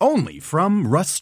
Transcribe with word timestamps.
Only 0.00 0.40
from 0.40 0.86
Rust 0.86 1.14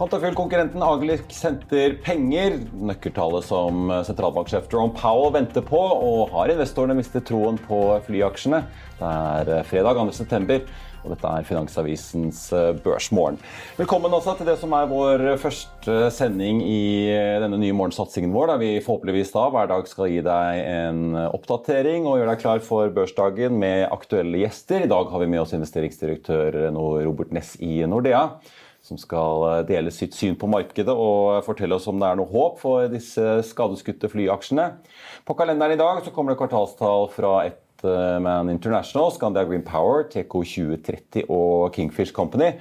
Quantafuel-konkurrenten 0.00 0.80
Agelik 0.80 1.26
henter 1.44 1.92
penger. 2.00 2.54
Nøkkeltallet 2.88 3.44
som 3.44 3.90
sentralbanksjef 4.08 4.70
Jerome 4.72 4.94
Powell 4.96 5.34
venter 5.34 5.60
på, 5.60 5.76
og 5.76 6.30
har 6.32 6.48
investorene 6.54 6.94
mistet 6.96 7.26
troen 7.28 7.58
på 7.60 7.82
flyaksjene. 8.06 8.62
Det 8.96 9.10
er 9.10 9.66
fredag 9.68 10.00
2.9. 10.00 10.56
Og 11.02 11.12
dette 11.12 11.32
er 11.32 11.44
Finansavisens 11.48 12.40
eh, 12.56 12.70
Børsmorgen. 12.80 13.36
Velkommen 13.76 14.16
også 14.16 14.38
til 14.38 14.48
det 14.48 14.54
som 14.60 14.72
er 14.76 14.88
vår 14.88 15.26
første 15.40 15.98
sending 16.16 16.62
i 16.64 16.80
eh, 17.12 17.36
denne 17.44 17.60
nye 17.60 17.76
morgensatsingen 17.76 18.32
vår, 18.32 18.54
der 18.54 18.62
vi 18.64 18.70
forhåpentligvis 18.84 19.34
da 19.36 19.46
hver 19.52 19.68
dag 19.68 19.88
skal 19.88 20.08
gi 20.12 20.24
deg 20.24 20.62
en 20.64 21.20
oppdatering 21.26 22.08
og 22.08 22.22
gjøre 22.22 22.32
deg 22.32 22.44
klar 22.46 22.64
for 22.64 22.92
børsdagen 22.96 23.60
med 23.60 23.84
aktuelle 23.92 24.46
gjester. 24.46 24.88
I 24.88 24.92
dag 24.92 25.12
har 25.12 25.24
vi 25.24 25.28
med 25.36 25.44
oss 25.44 25.56
investeringsdirektør 25.60 26.62
Robert 26.72 27.36
Ness 27.36 27.58
i 27.60 27.82
Nordea 27.84 28.26
som 28.90 28.98
skal 28.98 29.46
eh, 29.48 29.62
dele 29.70 29.92
sitt 29.94 30.16
syn 30.18 30.36
på 30.38 30.50
markedet 30.50 30.92
og 30.92 31.44
fortelle 31.46 31.78
oss 31.78 31.88
om 31.90 32.00
det 32.02 32.10
er 32.10 32.18
noe 32.18 32.30
håp 32.30 32.60
for 32.62 32.90
disse 32.90 33.38
skadeskutte 33.46 34.10
flyaksjene. 34.10 34.66
På 35.26 35.36
kalenderen 35.38 35.76
i 35.76 35.80
dag 35.80 36.02
så 36.04 36.12
kommer 36.14 36.34
det 36.34 36.40
kvartalstall 36.42 37.10
fra 37.14 37.34
et 37.46 37.60
Man 37.84 38.50
International, 38.52 39.10
Scandia 39.14 39.44
Green 39.48 39.62
Power, 39.66 40.04
TK 40.10 40.32
2030 40.32 41.24
og 41.28 41.74
Kingfish 41.74 42.12
Company. 42.12 42.52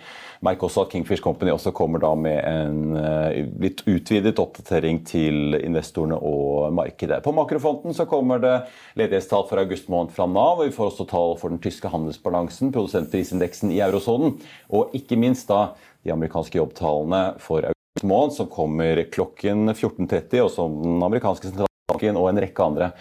Merk 0.45 0.64
også 0.64 0.86
at 0.86 0.94
Kingfish 0.94 1.23
Company 1.23 1.52
også 1.52 1.73
kommer 1.76 2.00
da 2.00 2.14
med 2.16 2.38
en 2.48 2.95
eh, 2.95 3.50
litt 3.59 3.81
utvidet 3.89 4.39
oppdatering 4.39 5.02
til 5.08 5.58
investorene 5.59 6.16
og 6.16 6.72
markedet. 6.78 7.20
På 7.26 7.34
makrofronten 7.36 7.95
så 7.95 8.08
kommer 8.08 8.39
det 8.44 8.56
ledighetstall 9.00 9.44
for 9.50 9.59
august 9.59 9.89
måned 9.92 10.16
fra 10.16 10.30
Nav. 10.31 10.61
og 10.61 10.70
Vi 10.70 10.76
får 10.78 10.94
også 10.94 11.08
tall 11.11 11.36
for 11.42 11.52
den 11.52 11.59
tyske 11.64 11.92
handelsbalansen, 11.92 12.72
produsentprisindeksen 12.76 13.73
i 13.76 13.81
eurosonen, 13.83 14.38
og 14.72 14.95
ikke 14.95 15.20
minst 15.20 15.52
da 15.52 15.73
de 16.08 16.16
amerikanske 16.16 16.61
jobbtallene 16.61 17.23
for 17.44 17.67
august 17.67 18.08
måned, 18.08 18.38
som 18.38 18.48
kommer 18.52 19.04
klokken 19.11 19.73
14.30, 19.73 20.39
og 20.45 20.54
som 20.56 20.80
den 20.86 21.04
amerikanske 21.04 21.52
sentralbanken 21.52 22.20
og 22.22 22.30
en 22.31 22.44
rekke 22.45 22.64
andre 22.64 22.94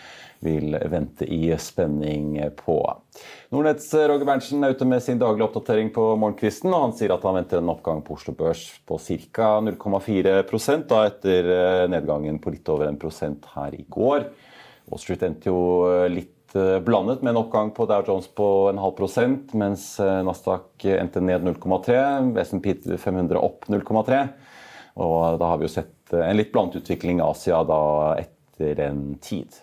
vil 0.44 0.76
vente 0.90 1.26
i 1.26 1.50
spenning 1.58 2.38
på. 2.56 2.78
Nordnetts 3.50 3.90
Roger 3.94 4.26
Berntsen 4.28 4.62
er 4.64 4.76
ute 4.76 4.86
med 4.88 5.02
sin 5.02 5.18
daglige 5.18 5.48
oppdatering 5.48 5.90
på 5.94 6.04
morgenkvisten. 6.20 6.70
og 6.72 6.84
Han 6.86 6.96
sier 6.98 7.14
at 7.14 7.26
han 7.26 7.38
venter 7.40 7.60
en 7.60 7.72
oppgang 7.72 8.02
på 8.06 8.14
Oslo 8.18 8.34
Børs 8.38 8.64
på 8.86 8.98
ca. 8.98 9.50
0,4 9.64 10.84
da 10.88 11.04
etter 11.08 11.52
eh, 11.54 11.84
nedgangen 11.90 12.38
på 12.42 12.54
litt 12.54 12.68
over 12.70 12.90
1 12.92 13.48
her 13.54 13.74
i 13.74 13.84
går. 13.88 14.28
Wall 14.88 15.02
Street 15.02 15.24
endte 15.26 15.50
jo 15.50 15.60
eh, 15.90 16.06
litt 16.12 16.54
eh, 16.54 16.78
blandet 16.84 17.22
med 17.22 17.34
en 17.34 17.42
oppgang 17.42 17.72
på 17.74 17.88
Dow 17.90 18.04
Jones 18.06 18.28
på 18.30 18.48
en 18.70 18.80
halv 18.80 18.96
prosent, 18.98 19.54
mens 19.58 19.90
Nasdaq 19.98 20.86
endte 20.94 21.22
ned 21.24 21.46
0,3, 21.46 21.98
SMP 22.44 22.74
500 22.96 23.40
opp 23.42 23.66
0,3. 23.66 24.26
Og 24.98 25.38
da 25.38 25.52
har 25.52 25.58
vi 25.58 25.66
jo 25.66 25.72
sett 25.72 26.14
en 26.14 26.36
litt 26.38 26.52
blandet 26.54 26.82
utvikling 26.82 27.20
i 27.20 27.26
Asia 27.26 27.62
da 27.66 27.80
etter 28.18 28.80
en 28.88 29.02
tid. 29.22 29.54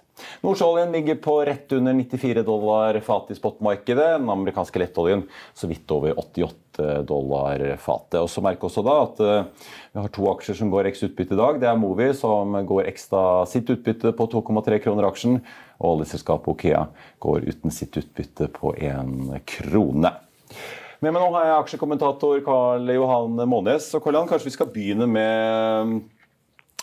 Nordsjøoljen 0.45 0.93
ligger 0.95 1.17
på 1.19 1.35
rett 1.47 1.71
under 1.75 1.95
94 1.97 2.43
dollar 2.47 2.99
fatet 3.03 3.35
i 3.35 3.39
spotmarkedet. 3.39 4.19
Den 4.19 4.29
amerikanske 4.31 4.79
lettoljen 4.79 5.25
så 5.53 5.67
vidt 5.67 5.91
over 5.91 6.15
88 6.19 7.01
dollar 7.07 7.65
fatet. 7.81 8.21
Og 8.21 8.29
så 8.31 8.43
merker 8.45 8.69
også 8.69 8.83
da 8.85 8.95
at 9.03 9.19
uh, 9.23 9.67
vi 9.91 10.03
har 10.03 10.13
to 10.15 10.29
aksjer 10.31 10.59
som 10.61 10.71
går 10.71 10.91
x 10.91 11.03
utbytte 11.09 11.35
i 11.35 11.41
dag. 11.41 11.59
Det 11.59 11.69
er 11.71 11.79
Movi 11.79 12.09
som 12.15 12.55
går 12.67 12.87
ekstra 12.91 13.43
sitt 13.49 13.69
utbytte 13.71 14.15
på 14.15 14.29
2,3 14.31 14.79
kroner 14.85 15.09
aksjen. 15.09 15.41
Og 15.81 15.97
oljeselskapet 15.97 16.53
Okea 16.53 16.85
går 17.23 17.49
uten 17.51 17.73
sitt 17.75 17.97
utbytte 17.99 18.47
på 18.55 18.75
1 18.79 19.41
krone. 19.57 20.15
Meg 21.03 21.11
nå 21.11 21.25
har 21.35 21.43
jeg 21.45 21.57
aksjekommentator 21.59 22.39
Karl 22.45 22.87
Johan 22.95 23.35
Månes. 23.51 23.91
Og 23.93 24.03
Karl 24.03 24.15
Johan, 24.15 24.29
kanskje 24.29 24.47
vi 24.47 24.53
skal 24.55 24.71
begynne 24.71 25.07
med 25.11 25.97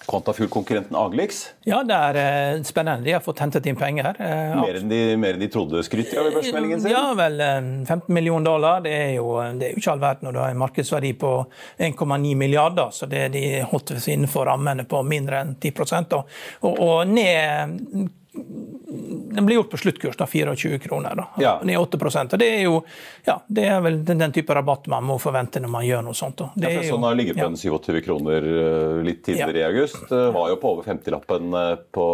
Quantafuel-konkurrenten 0.06 0.96
Aglix? 0.96 1.42
Ja, 1.64 1.82
det 1.86 1.94
er 1.94 2.18
uh, 2.56 2.62
spennende. 2.66 3.04
De 3.04 3.12
har 3.14 3.22
fått 3.24 3.42
hentet 3.44 3.66
inn 3.70 3.78
penger. 3.78 4.16
Uh, 4.18 4.60
mer, 4.60 4.78
enn 4.80 4.90
de, 4.90 5.00
mer, 5.20 5.36
enn 5.36 5.44
de, 5.44 5.48
trodde, 5.52 5.82
skryter 5.86 6.22
av 6.22 6.30
i 6.30 6.34
børsmeldingen 6.34 6.82
sin? 6.82 6.94
Ja, 6.94 7.04
vel 7.18 7.38
15 7.42 7.96
eh, 7.96 8.08
millioner 8.14 8.50
dollar. 8.50 8.80
Det 8.84 8.94
er, 8.96 9.12
jo, 9.18 9.36
det 9.58 9.68
er 9.68 9.76
jo 9.76 9.82
ikke 9.82 9.94
all 9.94 10.02
verden 10.02 10.28
når 10.28 10.36
du 10.36 10.40
har 10.42 10.54
en 10.54 10.62
markedsverdi 10.62 11.12
på 11.20 11.34
1,9 11.78 12.34
milliarder. 12.38 12.90
Så 12.94 13.10
det, 13.10 13.28
de 13.36 13.44
holdt 13.70 13.94
seg 13.98 14.16
innenfor 14.16 14.48
rammene 14.50 14.88
på 14.88 15.04
mindre 15.06 15.44
enn 15.44 15.54
10 15.60 15.72
og, 16.18 16.34
og, 16.66 16.82
og 16.82 16.98
ned 17.12 18.18
den 18.32 19.46
blir 19.46 19.56
gjort 19.56 19.70
på 19.70 19.76
sluttkurs, 19.76 20.16
da, 20.16 20.26
24 20.26 20.78
kroner. 20.78 21.14
da, 21.16 21.28
ja. 21.36 21.60
Ned 21.64 21.78
8% 21.78 22.32
og 22.32 22.38
Det 22.38 22.48
er 22.48 22.62
jo 22.62 22.78
ja, 23.24 23.36
det 23.46 23.66
er 23.68 23.80
vel 23.84 23.98
den, 24.04 24.18
den, 24.18 24.32
type 24.32 24.54
rabatt 24.54 24.86
man 24.92 25.04
må 25.04 25.18
forvente 25.20 25.60
når 25.60 25.72
man 25.72 25.84
gjør 25.86 26.06
noe 26.06 26.16
sånt. 26.16 26.38
Da. 26.40 26.48
Det 26.54 26.70
ja, 26.70 26.80
for 26.80 26.94
sånn 26.94 27.04
har 27.06 27.18
ligget 27.18 27.40
på 27.40 27.48
en 27.50 27.58
27 27.60 28.00
kroner 28.06 28.48
eh, 28.52 29.02
litt 29.04 29.20
tidligere 29.26 29.60
i 29.60 29.66
august. 29.68 30.00
Det 30.08 30.22
var 30.32 30.48
jo 30.52 30.56
på 30.62 30.72
over 30.76 30.88
50-lappen 30.88 31.58
eh, 31.60 31.74
på 31.92 32.06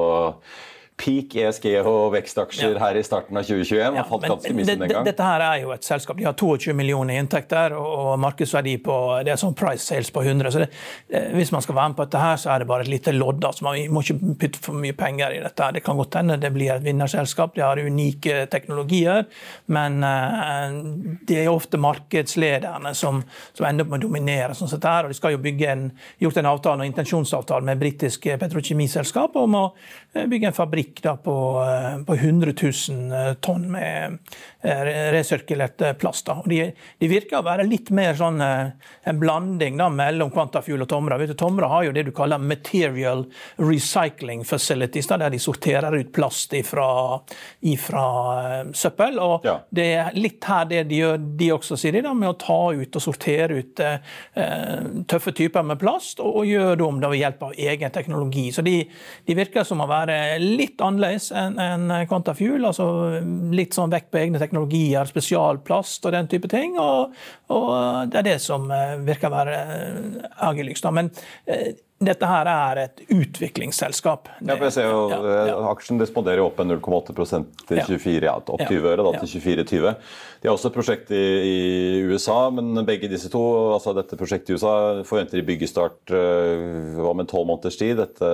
peak 0.99 1.37
ESG 1.39 1.67
og 1.87 2.11
vekstaksjer 2.17 2.75
ja. 2.75 2.81
her 2.83 2.99
i 2.99 3.03
starten 3.07 3.39
av 3.39 3.47
2021. 3.47 3.79
Ja, 3.79 4.03
har 4.03 4.09
falt 4.09 4.27
ganske 4.27 4.53
mye 4.57 4.67
siden 4.67 4.83
den 4.83 4.93
gang. 4.93 5.07
Dette 5.07 5.27
her 5.29 5.45
er 5.45 5.61
jo 5.63 5.71
et 5.75 5.87
selskap. 5.87 6.19
De 6.19 6.27
har 6.27 6.35
22 6.35 6.75
millioner 6.77 7.15
i 7.15 7.21
inntekter 7.23 7.75
og 7.79 8.17
markedsverdi 8.23 8.75
på 8.83 8.97
det 9.27 9.33
er 9.35 9.41
sånn 9.41 9.55
price 9.59 9.87
sales 9.87 10.11
på 10.15 10.25
100. 10.25 10.51
Så 10.55 10.65
det, 10.65 10.69
hvis 11.37 11.53
man 11.55 11.63
skal 11.65 11.79
være 11.79 11.93
med 11.93 11.99
på 12.01 12.07
dette, 12.09 12.23
her, 12.23 12.41
så 12.43 12.51
er 12.53 12.63
det 12.63 12.69
bare 12.71 12.87
et 12.87 12.91
lite 12.91 13.15
lodd. 13.15 13.47
Altså 13.47 13.67
man 13.69 13.79
må 13.95 14.03
ikke 14.03 14.35
putte 14.43 14.63
for 14.65 14.81
mye 14.83 14.97
penger 14.99 15.37
i 15.37 15.43
dette. 15.45 15.71
Det 15.79 15.85
kan 15.87 16.01
godt 16.01 16.19
hende 16.19 16.39
det 16.43 16.51
blir 16.57 16.75
et 16.75 16.85
vinnerselskap. 16.85 17.55
De 17.55 17.65
har 17.65 17.79
unike 17.79 18.41
teknologier. 18.51 19.29
Men 19.71 20.03
uh, 20.03 20.75
det 21.29 21.45
er 21.45 21.53
ofte 21.53 21.79
markedslederne 21.81 22.95
som, 22.99 23.23
som 23.55 23.69
ender 23.71 23.87
opp 23.87 23.95
med 23.95 24.03
å 24.03 24.09
dominere. 24.09 24.59
sånn 24.59 24.71
sett 24.71 24.89
her, 24.89 25.07
og 25.07 25.15
De 25.15 25.21
skal 25.21 25.37
jo 25.37 25.43
bygge 25.47 25.71
en, 25.71 25.89
gjort 26.19 26.43
en 26.43 26.51
avtale, 26.51 26.83
en 26.83 26.91
intensjonsavtale 26.93 27.71
med 27.71 27.81
britisk 27.87 28.27
petrokjemiselskap 28.43 29.39
om 29.39 29.59
å 29.59 29.65
eh, 30.15 30.27
bygge 30.27 30.51
en 30.51 30.57
fabrikk 30.57 30.88
fabrikk 30.89 31.25
på, 31.25 31.65
eh, 31.65 32.05
på 32.05 32.15
100 32.15 32.53
000 32.89 33.13
eh, 33.13 33.35
tonn 33.35 33.71
med 33.71 34.19
eh, 34.63 35.13
resirkulert 35.13 35.99
plast. 35.99 36.29
De, 36.47 36.73
de, 36.99 37.09
virker 37.09 37.39
å 37.39 37.43
være 37.43 37.67
litt 37.67 37.91
mer 37.91 38.15
sånn 38.15 38.41
en 38.41 39.19
blanding 39.19 39.77
da, 39.79 39.89
mellom 39.89 40.31
Quantafuel 40.31 40.83
og 40.83 40.89
Tomra. 40.89 41.19
Vet 41.19 41.31
du, 41.31 41.35
Tomra 41.35 41.69
har 41.69 41.85
jo 41.85 41.93
det 41.93 42.05
du 42.05 42.13
kaller 42.13 42.39
material 42.39 43.27
recycling 43.57 44.45
facilities, 44.45 45.07
da, 45.09 45.19
der 45.19 45.31
de 45.31 45.39
sorterer 45.39 45.95
ut 45.95 46.13
plast 46.13 46.53
ifra, 46.55 47.21
ifra 47.61 48.65
søppel. 48.75 49.19
og 49.19 49.47
ja. 49.47 49.59
Det 49.71 49.89
er 49.95 50.19
litt 50.19 50.45
her 50.45 50.67
det 50.69 50.85
de 50.89 51.03
gjør, 51.03 51.19
de 51.39 51.53
også, 51.55 51.79
sier 51.79 51.97
de, 51.97 52.03
da, 52.05 52.15
med 52.15 52.33
å 52.33 52.39
ta 52.39 52.61
ut 52.75 52.97
og 52.99 53.03
sortere 53.03 53.61
ut 53.61 53.81
eh, 53.85 53.99
tøffe 55.09 55.33
typer 55.33 55.65
med 55.67 55.79
plast, 55.81 56.21
og, 56.21 56.43
og 56.43 56.49
gjøre 56.49 56.77
det 56.79 56.87
om 56.87 57.01
ved 57.09 57.21
hjelp 57.21 57.43
av 57.49 57.55
egen 57.69 57.95
teknologi. 57.95 58.49
Så 58.53 58.63
de, 58.67 58.77
de 59.27 59.37
virker 59.39 59.65
som 59.67 59.81
å 59.81 59.89
være 59.89 60.39
litt 60.43 60.78
annerledes 60.85 61.31
enn 61.37 61.59
en 61.63 61.91
Quantafuel. 62.09 62.65
altså 62.69 62.87
Litt 63.55 63.77
sånn 63.77 63.93
vekk 63.93 64.11
på 64.13 64.21
egne 64.23 64.41
teknologier, 64.43 65.09
spesialplast 65.09 66.07
og 66.07 66.15
den 66.15 66.31
type 66.31 66.51
ting. 66.53 66.79
Og, 66.83 67.15
og 67.55 67.69
det 68.13 68.23
er 68.23 68.29
det 68.31 68.39
som 68.45 68.71
eh, 68.75 68.97
virker 69.07 69.31
å 69.31 69.37
være 69.37 69.59
eh, 69.59 70.33
Agilyx. 70.49 70.85
Men 70.95 71.11
eh, 71.47 71.75
dette 71.99 72.27
her 72.31 72.47
er 72.47 72.81
et 72.85 73.01
utviklingsselskap. 73.11 74.29
Ja, 74.39 74.55
for 74.55 74.69
jeg 74.69 74.75
ser 74.77 74.87
jo 74.87 74.99
ja, 75.11 75.19
ja. 75.51 75.57
Aksjen 75.73 75.99
responderer 75.99 76.45
opp 76.45 76.61
med 76.61 76.77
0,8% 76.77 77.65
til 77.67 77.81
24, 77.81 78.21
ja, 78.23 78.37
opp 78.39 78.63
20 78.63 78.87
øre 78.93 79.07
da, 79.07 79.23
til 79.25 79.43
24,20. 79.43 79.97
De 80.39 80.47
har 80.47 80.55
også 80.55 80.71
et 80.71 80.77
prosjekt 80.77 81.11
i, 81.11 81.25
i, 81.49 81.59
USA, 82.07 82.39
men 82.55 82.85
begge 82.87 83.11
disse 83.11 83.31
to, 83.33 83.43
altså 83.75 83.97
dette 83.99 84.19
prosjektet 84.21 84.55
i 84.55 84.59
USA 84.61 84.75
forventer 85.09 85.41
de 85.41 85.47
byggestart 85.49 86.15
uh, 86.15 87.03
om 87.03 87.19
en 87.19 87.27
12 87.27 87.51
måneders 87.51 87.81
tid. 87.81 87.97
Dette 87.99 88.31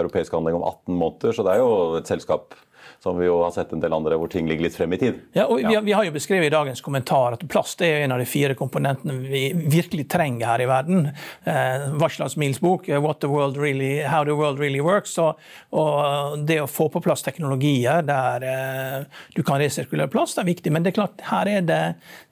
europeiske 0.00 0.34
anlegg 0.34 0.58
om 0.58 0.66
18 0.66 0.98
måneder, 0.98 1.36
så 1.36 1.46
det 1.46 1.54
er 1.54 1.62
jo 1.62 1.72
et 2.00 2.10
selskap 2.10 2.58
som 3.04 3.18
vi 3.18 3.26
jo 3.26 3.42
har 3.42 3.50
sett 3.52 3.72
en 3.76 3.82
del 3.82 3.92
andre 3.92 4.16
hvor 4.16 4.30
ting 4.32 4.46
ligger 4.48 4.64
litt 4.64 4.76
frem 4.78 4.92
i 4.96 4.98
tid. 5.00 5.18
Ja, 5.36 5.44
og 5.44 5.58
vi, 5.60 5.74
ja. 5.74 5.80
vi 5.84 5.92
har 5.92 6.06
jo 6.06 6.12
beskrevet 6.14 6.48
i 6.48 6.52
dagens 6.54 6.80
kommentar 6.84 7.36
at 7.36 7.42
plast 7.52 7.82
er 7.84 8.00
en 8.00 8.14
av 8.14 8.22
de 8.22 8.24
fire 8.24 8.56
komponentene 8.56 9.18
vi 9.28 9.42
virkelig 9.52 10.06
trenger 10.14 10.48
her 10.48 10.64
i 10.64 10.68
verden. 10.70 11.10
Eh, 11.44 11.84
Varslas 12.00 12.38
Mills 12.40 12.62
bok, 12.64 12.88
eh, 12.88 12.96
really, 13.60 14.02
'How 14.08 14.24
the 14.24 14.32
World 14.32 14.58
Really 14.58 14.80
Works'. 14.80 15.18
Og, 15.20 15.36
og, 15.76 16.46
det 16.48 16.60
å 16.62 16.66
få 16.66 16.88
på 16.88 17.02
plass 17.04 17.22
teknologier 17.22 18.00
der 18.08 18.46
eh, 18.48 19.04
du 19.36 19.42
kan 19.42 19.60
resirkulere 19.60 20.08
plast, 20.08 20.38
er 20.38 20.48
viktig. 20.48 20.72
Men 20.72 20.82
det 20.82 20.94
er 20.94 20.98
klart, 21.02 21.20
her 21.28 21.50
er 21.58 21.60
det, 21.60 21.82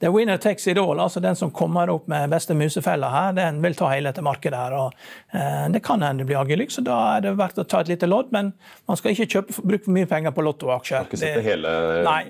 er 0.01 0.11
winner 0.15 0.41
takes 0.41 0.65
it 0.67 0.81
all. 0.81 0.99
altså 0.99 1.21
Den 1.21 1.35
som 1.35 1.51
kommer 1.51 1.89
opp 1.93 2.07
med 2.07 2.33
beste 2.33 2.57
musefella 2.57 3.11
her, 3.13 3.37
den 3.37 3.61
vil 3.61 3.77
ta 3.77 3.91
hele 3.93 4.09
dette 4.09 4.25
markedet. 4.25 4.57
her, 4.57 4.73
og 4.73 4.93
eh, 5.33 5.69
Det 5.69 5.83
kan 5.85 6.01
hende 6.01 6.23
det 6.23 6.31
blir 6.31 6.41
agelyks, 6.41 6.81
så 6.81 6.85
da 6.89 6.97
er 7.17 7.21
det 7.27 7.37
verdt 7.37 7.61
å 7.61 7.67
ta 7.67 7.85
et 7.85 7.93
lite 7.93 8.09
lodd. 8.09 8.33
Men 8.33 8.53
man 8.89 8.97
skal 8.97 9.13
ikke 9.13 9.29
kjøpe, 9.37 9.61
bruke 9.61 9.85
for 9.85 9.93
mye 9.93 10.09
penger 10.09 10.33
på 10.33 10.49
lottoaksjer. 10.63 11.03
Har 11.03 11.09
ikke 11.09 11.19
sette 11.21 11.43
hele 11.45 11.73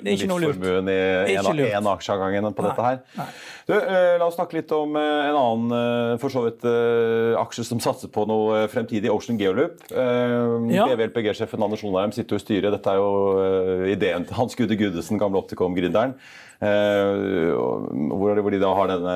livsformuen 0.03 0.91
i 0.91 0.99
én 1.37 1.89
aksje 1.93 2.13
av 2.15 2.21
gangen 2.23 2.49
på 2.53 2.65
nei, 2.65 2.71
dette 2.71 2.87
her. 2.87 3.31
Du, 3.69 3.73
eh, 3.77 4.13
la 4.19 4.27
oss 4.27 4.35
snakke 4.35 4.57
litt 4.57 4.71
om 4.75 4.97
eh, 4.99 5.29
en 5.29 5.39
annen 5.39 5.75
eh, 5.77 6.15
for 6.21 6.33
så 6.33 6.43
vidt 6.47 6.65
aksje 7.39 7.65
som 7.67 7.81
satser 7.83 8.11
på 8.13 8.25
noe 8.29 8.65
fremtidig, 8.71 9.11
Ocean 9.13 9.39
Geoloop. 9.39 9.85
Ja. 9.93 10.87
BVLPG-sjefen 10.89 11.63
Anders 11.63 11.83
Onarheim 11.87 12.13
sitter 12.15 12.35
jo 12.35 12.41
i 12.41 12.43
styret. 12.43 12.73
Dette 12.75 12.93
er 12.93 13.01
jo 13.01 13.89
ideen 13.93 14.27
til 14.27 14.37
Hans 14.37 14.57
Gude 14.59 14.77
Gudesen, 14.79 15.21
gamle 15.21 15.41
Opticom-gründeren. 15.41 16.17
Eh, 16.63 17.51
hvor 18.13 18.51
de 18.51 18.59
da 18.61 18.69
har 18.77 18.87
denne 18.91 19.15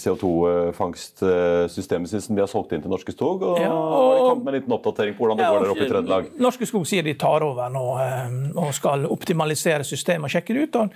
CO2-fangstsystemet 0.00 2.08
sitt 2.10 2.24
som 2.24 2.36
de 2.36 2.42
har 2.42 2.50
solgt 2.50 2.72
inn 2.74 2.82
til 2.82 2.90
Norske 2.90 3.12
Skog. 3.14 3.38
Og, 3.46 3.60
ja, 3.60 3.70
og 3.70 3.94
har 3.94 4.14
de 4.16 4.20
kommet 4.24 4.44
med 4.44 4.52
en 4.52 4.56
liten 4.58 4.74
oppdatering 4.74 5.14
på 5.16 5.22
hvordan 5.24 5.38
det 5.38 5.44
ja, 5.46 5.50
går 5.52 5.58
der 5.62 5.72
oppe 5.74 5.84
i 5.84 5.90
Trøndelag? 5.90 6.24
Norske 6.42 6.66
Skog 6.66 6.84
sier 6.88 7.02
de 7.06 7.14
tar 7.20 7.40
over 7.46 7.66
nå 7.72 7.84
eh, 8.02 8.28
og 8.58 8.70
skal 8.76 9.00
optimalisere 9.10 9.84
systemet 9.86 10.24
og 10.30 10.34
sjekke 10.34 10.52
det 10.56 10.62
ut. 10.66 10.74
Og 10.80 10.86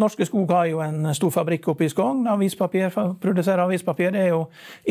Norske 0.00 0.24
Skog 0.28 0.48
har 0.54 0.66
jo 0.70 0.78
en 0.84 0.98
stor 1.16 1.32
fabrikk 1.34 1.64
oppe 1.74 1.84
i 1.88 1.90
Skogn. 1.92 2.20
Avispapir, 2.30 2.88
produserer 3.20 3.60
avispapir. 3.66 4.10
Det 4.14 4.22
er 4.24 4.30
jo 4.32 4.42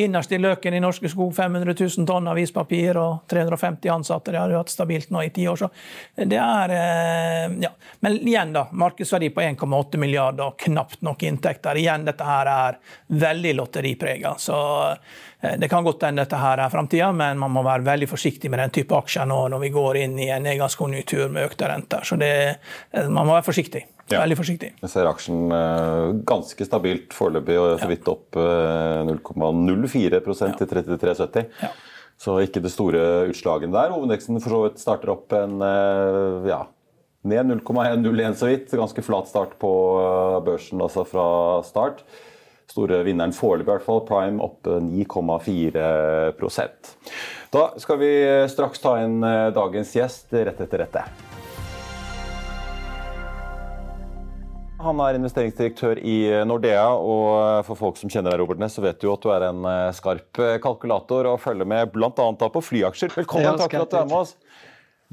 innerst 0.05 0.31
i 0.35 0.41
løken 0.41 0.73
i 0.77 0.83
Norske 0.83 1.07
Skog 1.11 1.31
500 1.35 1.73
000 1.79 2.07
tonn 2.09 2.25
avispapir 2.31 2.93
og 3.01 3.13
350 3.31 3.89
ansatte. 3.93 4.31
Det 4.33 4.39
har 4.41 4.49
du 4.51 4.57
hatt 4.59 4.73
stabilt 4.73 5.09
nå 5.13 5.19
i 5.25 5.33
ti 5.33 5.43
år. 5.49 5.57
Så 5.63 5.67
det 6.15 6.41
er 6.41 6.67
eh, 6.77 7.59
Ja. 7.63 7.69
Men 8.03 8.11
igjen, 8.27 8.51
da. 8.53 8.65
Markedsverdi 8.71 9.29
på 9.31 9.41
1,8 9.41 9.97
milliarder 10.01 10.42
og 10.43 10.57
knapt 10.59 11.01
nok 11.05 11.23
inntekter. 11.27 11.77
Igjen, 11.79 12.05
dette 12.07 12.25
her 12.27 12.49
er 12.49 12.79
veldig 13.23 13.53
lotteriprega. 13.57 14.35
Så 14.41 14.57
eh, 14.91 15.55
det 15.59 15.69
kan 15.71 15.85
godt 15.85 16.05
hende 16.07 16.23
dette 16.25 16.39
her 16.39 16.61
er 16.63 16.73
framtida, 16.73 17.11
men 17.15 17.39
man 17.41 17.53
må 17.55 17.63
være 17.65 17.85
veldig 17.87 18.09
forsiktig 18.11 18.51
med 18.51 18.61
den 18.63 18.75
type 18.79 18.97
aksjer 18.97 19.29
nå 19.29 19.39
når 19.53 19.63
vi 19.65 19.71
går 19.73 20.01
inn 20.03 20.19
i 20.21 20.29
en 20.33 20.45
nedgangskonjunktur 20.47 21.31
med 21.33 21.49
økte 21.49 21.71
renter. 21.71 22.05
Så 22.07 22.19
det, 22.21 22.33
eh, 22.91 23.09
man 23.09 23.27
må 23.27 23.37
være 23.37 23.47
forsiktig. 23.49 23.85
Ja. 24.11 24.19
Veldig 24.19 24.35
forsiktig. 24.35 24.73
Jeg 24.83 24.91
ser 24.91 25.07
aksjen 25.07 25.47
uh, 25.47 26.11
ganske 26.27 26.65
stabilt 26.67 27.15
foreløpig, 27.15 27.55
og 27.55 27.79
så 27.79 27.87
vidt 27.87 28.09
opp 28.11 28.35
uh, 28.35 28.99
0,04% 29.07 30.59
til 30.59 30.69
33,70. 30.73 31.47
Ja. 31.63 31.71
Så 32.19 32.35
ikke 32.43 32.61
det 32.61 32.73
store 32.73 32.99
utslagene 33.31 33.73
der. 33.73 33.95
Hovedveksten 33.95 34.43
for 34.43 34.53
så 34.53 34.59
vidt 34.65 34.83
starter 34.83 35.15
opp 35.15 35.33
en 35.33 35.63
ja, 36.45 36.59
ned 37.23 37.45
0,101 37.45 38.37
så 38.37 38.45
vidt. 38.45 38.71
Ganske 38.71 39.01
flat 39.01 39.27
start 39.27 39.59
på 39.59 40.01
eh, 40.01 40.43
børsen 40.45 40.81
altså 40.81 41.03
fra 41.07 41.63
start. 41.63 42.03
Store 42.71 43.03
vinneren 43.05 43.33
foreløpig, 43.35 43.69
i 43.69 43.73
hvert 43.75 43.85
fall. 43.85 44.01
Prime 44.07 44.43
opp 44.43 44.67
9,4% 44.67 46.69
Da 47.53 47.73
skal 47.79 47.97
vi 48.01 48.23
eh, 48.23 48.47
straks 48.51 48.79
ta 48.83 49.03
inn 49.03 49.23
eh, 49.23 49.53
dagens 49.55 49.95
gjest 49.95 50.33
rett 50.33 50.61
etter 50.67 50.77
dette. 50.85 51.03
Han 54.83 54.99
er 54.99 55.15
investeringsdirektør 55.15 55.95
i 56.03 56.43
Nordea, 56.43 56.91
og 56.91 57.63
for 57.69 57.75
folk 57.79 57.95
som 57.95 58.11
kjenner 58.11 58.31
deg, 58.33 58.41
Robert 58.41 58.59
Ness, 58.59 58.75
så 58.75 58.83
vet 58.83 58.99
du 58.99 59.07
at 59.13 59.23
du 59.23 59.31
er 59.31 59.45
en 59.47 59.63
skarp 59.95 60.35
kalkulator 60.59 61.23
og 61.31 61.39
følger 61.39 61.63
med 61.63 61.87
bl.a. 61.93 62.11
på 62.35 62.61
flyaksjer. 62.67 63.15
Velkommen, 63.15 63.55
takk 63.61 63.71
for 63.77 63.85
at 63.85 63.93
du 63.93 63.97
er 64.01 64.09
med 64.11 64.19
oss. 64.25 64.35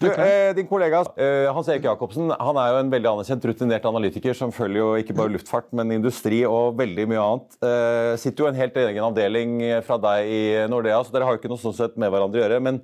Du, 0.00 0.06
eh, 0.08 0.54
din 0.56 0.68
kollega 0.68 1.02
eh, 1.20 1.46
Hans 1.52 1.68
Erik 1.68 1.84
Jacobsen 1.84 2.30
han 2.32 2.58
er 2.62 2.70
jo 2.72 2.78
en 2.80 2.92
veldig 2.92 3.08
anerkjent, 3.10 3.44
rutinert 3.50 3.84
analytiker 3.84 4.36
som 4.36 4.52
følger 4.54 4.80
jo 4.80 4.88
ikke 5.02 5.16
bare 5.18 5.34
luftfart, 5.34 5.68
men 5.76 5.92
industri 5.92 6.38
og 6.48 6.78
veldig 6.78 7.04
mye 7.10 7.24
annet. 7.24 7.58
Eh, 7.68 8.12
sitter 8.22 8.46
jo 8.46 8.48
en 8.48 8.56
helt 8.56 8.78
egen 8.80 9.04
avdeling 9.10 9.58
fra 9.84 9.98
deg 10.00 10.32
i 10.32 10.42
Nordea, 10.72 11.02
så 11.04 11.12
dere 11.12 11.28
har 11.28 11.36
jo 11.36 11.42
ikke 11.42 11.52
noe 11.52 11.60
sånn 11.60 11.76
sett 11.76 12.00
med 12.00 12.14
hverandre 12.14 12.40
å 12.40 12.44
gjøre. 12.46 12.62
men 12.64 12.80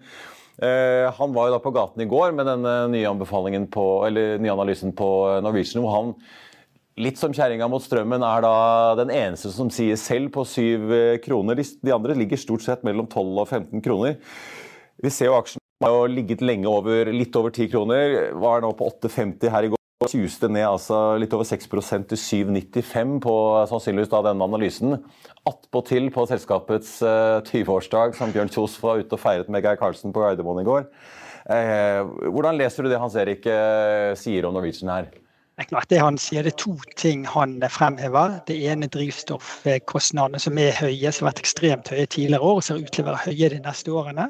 eh, 0.60 1.08
han 1.16 1.32
var 1.32 1.48
jo 1.48 1.56
da 1.56 1.62
på 1.64 1.72
gaten 1.78 2.04
i 2.04 2.10
går 2.10 2.36
med 2.36 2.50
denne 2.52 2.76
nye 2.92 3.08
anbefalingen 3.08 3.64
på, 3.72 3.88
eller 4.10 4.36
nye 4.42 4.52
analysen 4.52 4.92
på 4.92 5.10
Norwegian. 5.40 5.86
hvor 5.86 5.96
han 5.96 6.14
litt 7.00 7.16
som 7.20 7.32
kjerringa 7.32 7.68
mot 7.72 7.84
strømmen, 7.84 8.24
er 8.24 8.44
da 8.44 8.56
den 9.00 9.12
eneste 9.12 9.56
som 9.56 9.72
sier 9.72 9.96
selv 10.00 10.34
på 10.36 10.44
syv 10.44 10.92
kroner. 11.24 11.64
De 11.64 11.96
andre 11.96 12.16
ligger 12.16 12.40
stort 12.40 12.64
sett 12.64 12.84
mellom 12.84 13.08
12 13.08 13.38
og 13.40 13.46
15 13.48 13.84
kroner. 13.84 14.20
Vi 15.00 15.12
ser 15.12 15.32
jo 15.32 15.40
aksjen 15.40 15.64
har 15.84 15.92
jo 15.92 16.04
ligget 16.08 16.44
lenge 16.44 16.68
over 16.70 17.10
litt 17.12 17.36
over 17.36 17.52
10 17.52 17.72
kroner. 17.72 18.14
Var 18.32 18.62
nå 18.64 18.70
på 18.78 18.88
8,50 18.88 19.52
her 19.52 19.66
i 19.66 19.72
går. 19.72 19.76
Suste 20.06 20.48
ned 20.52 20.66
altså 20.68 21.16
litt 21.16 21.32
over 21.32 21.46
6% 21.48 22.10
til 22.10 22.20
7,95 22.20 23.14
på 23.24 23.34
sannsynligvis 23.70 24.10
da 24.12 24.22
denne 24.28 24.44
analysen. 24.44 24.98
Attpåtil 25.48 26.10
på 26.12 26.26
selskapets 26.28 26.98
uh, 27.00 27.40
eh, 27.40 27.48
20-årsdag, 27.48 28.16
som 28.18 28.32
Bjørn 28.34 28.52
Kjos 28.52 28.76
var 28.82 29.00
ute 29.00 29.16
og 29.16 29.22
feiret 29.22 29.48
med 29.52 29.64
Geir 29.64 29.80
Karlsen 29.80 30.12
på 30.12 30.20
Gardermoen 30.20 30.60
i 30.62 30.66
går. 30.68 30.84
Eh, 31.48 32.02
hvordan 32.28 32.58
leser 32.60 32.84
du 32.84 32.90
det 32.92 33.00
Hans 33.00 33.16
Erik 33.16 33.48
uh, 33.48 34.12
sier 34.20 34.48
om 34.48 34.56
Norwegian 34.56 34.92
her? 34.92 35.08
Det 35.56 35.64
er 35.64 35.70
klart 35.70 35.88
det 35.88 36.02
han 36.02 36.18
sier, 36.20 36.44
det 36.44 36.52
er 36.52 36.60
to 36.60 36.74
ting 37.00 37.22
han 37.32 37.56
fremhever. 37.72 38.42
Det 38.44 38.58
ene 38.68 38.90
drivstoffkostnadene 38.92 40.40
som 40.42 40.58
er 40.60 40.76
høye, 40.76 41.08
som 41.08 41.24
har 41.24 41.32
vært 41.32 41.46
ekstremt 41.46 41.88
høye 41.88 42.04
tidligere 42.04 42.44
år 42.44 42.60
og 42.60 42.66
ser 42.66 42.82
ut 42.82 42.92
til 42.92 43.06
å 43.06 43.14
være 43.14 43.30
høye 43.30 43.54
de 43.54 43.62
neste 43.64 43.94
årene. 43.96 44.28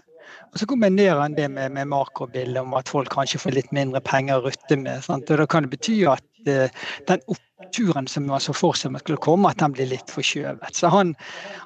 Og 0.52 0.60
Så 0.60 0.66
kombinerer 0.70 1.20
han 1.20 1.36
det 1.36 1.48
med, 1.50 1.72
med 1.72 1.90
makrobildet 1.92 2.62
om 2.62 2.74
at 2.78 2.88
folk 2.88 3.10
kanskje 3.12 3.42
får 3.42 3.58
litt 3.58 3.74
mindre 3.76 4.00
penger 4.00 4.38
å 4.38 4.46
rutte 4.46 4.78
med. 4.80 5.04
Sant? 5.04 5.30
Og 5.30 5.42
Da 5.42 5.46
kan 5.50 5.66
det 5.66 5.74
bety 5.74 5.98
at 6.08 6.24
uh, 6.48 6.86
den 7.10 7.22
oppturen 7.32 8.08
som 8.08 8.26
man 8.28 8.40
så 8.40 8.54
for 8.56 8.76
seg 8.78 8.96
skulle 9.00 9.20
komme, 9.22 9.50
at 9.50 9.60
den 9.60 9.74
blir 9.76 9.90
litt 9.90 10.12
forskjøvet. 10.12 10.76
Så 10.76 10.90
han, 10.92 11.14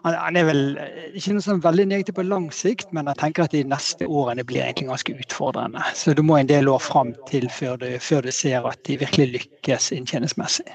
han, 0.04 0.18
han 0.18 0.38
er 0.38 0.46
vel 0.48 0.62
eh, 0.80 1.08
ikke 1.18 1.34
noe 1.36 1.44
sånn 1.44 1.64
veldig 1.64 1.88
negativ 1.90 2.18
på 2.18 2.26
lang 2.26 2.50
sikt, 2.54 2.92
men 2.96 3.10
jeg 3.10 3.20
tenker 3.22 3.46
at 3.46 3.56
de 3.56 3.64
neste 3.66 4.06
årene 4.06 4.46
blir 4.46 4.64
egentlig 4.64 4.90
ganske 4.90 5.16
utfordrende. 5.24 5.82
Så 5.94 6.14
du 6.14 6.22
må 6.26 6.38
en 6.38 6.50
del 6.50 6.70
år 6.70 6.82
fram 6.82 7.14
til 7.30 7.50
før 7.52 7.80
du, 7.82 7.88
før 8.02 8.26
du 8.26 8.32
ser 8.34 8.66
at 8.70 8.82
de 8.86 9.00
virkelig 9.02 9.32
lykkes 9.34 9.90
inntjeningsmessig. 9.96 10.70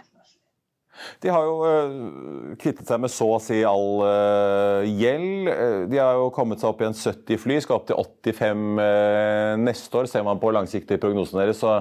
De 1.23 1.31
har 1.31 1.45
jo 1.47 1.55
uh, 1.63 2.51
kvittet 2.61 2.87
seg 2.89 3.01
med 3.01 3.11
så 3.13 3.27
å 3.35 3.39
si 3.43 3.61
all 3.67 4.03
uh, 4.03 4.83
gjeld. 4.85 5.49
Eh, 5.51 5.79
de 5.91 6.01
har 6.01 6.19
jo 6.19 6.29
kommet 6.35 6.61
seg 6.61 6.71
opp 6.71 6.83
i 6.83 6.89
en 6.89 6.97
70 6.97 7.41
fly, 7.41 7.57
skal 7.63 7.79
opp 7.79 7.89
til 7.89 7.99
85 7.99 8.67
uh, 8.79 9.55
neste 9.61 10.01
år. 10.01 10.11
Ser 10.11 10.25
man 10.27 10.41
på 10.41 10.53
langsiktige 10.55 11.01
prognosene 11.01 11.43
deres, 11.43 11.61
så, 11.61 11.79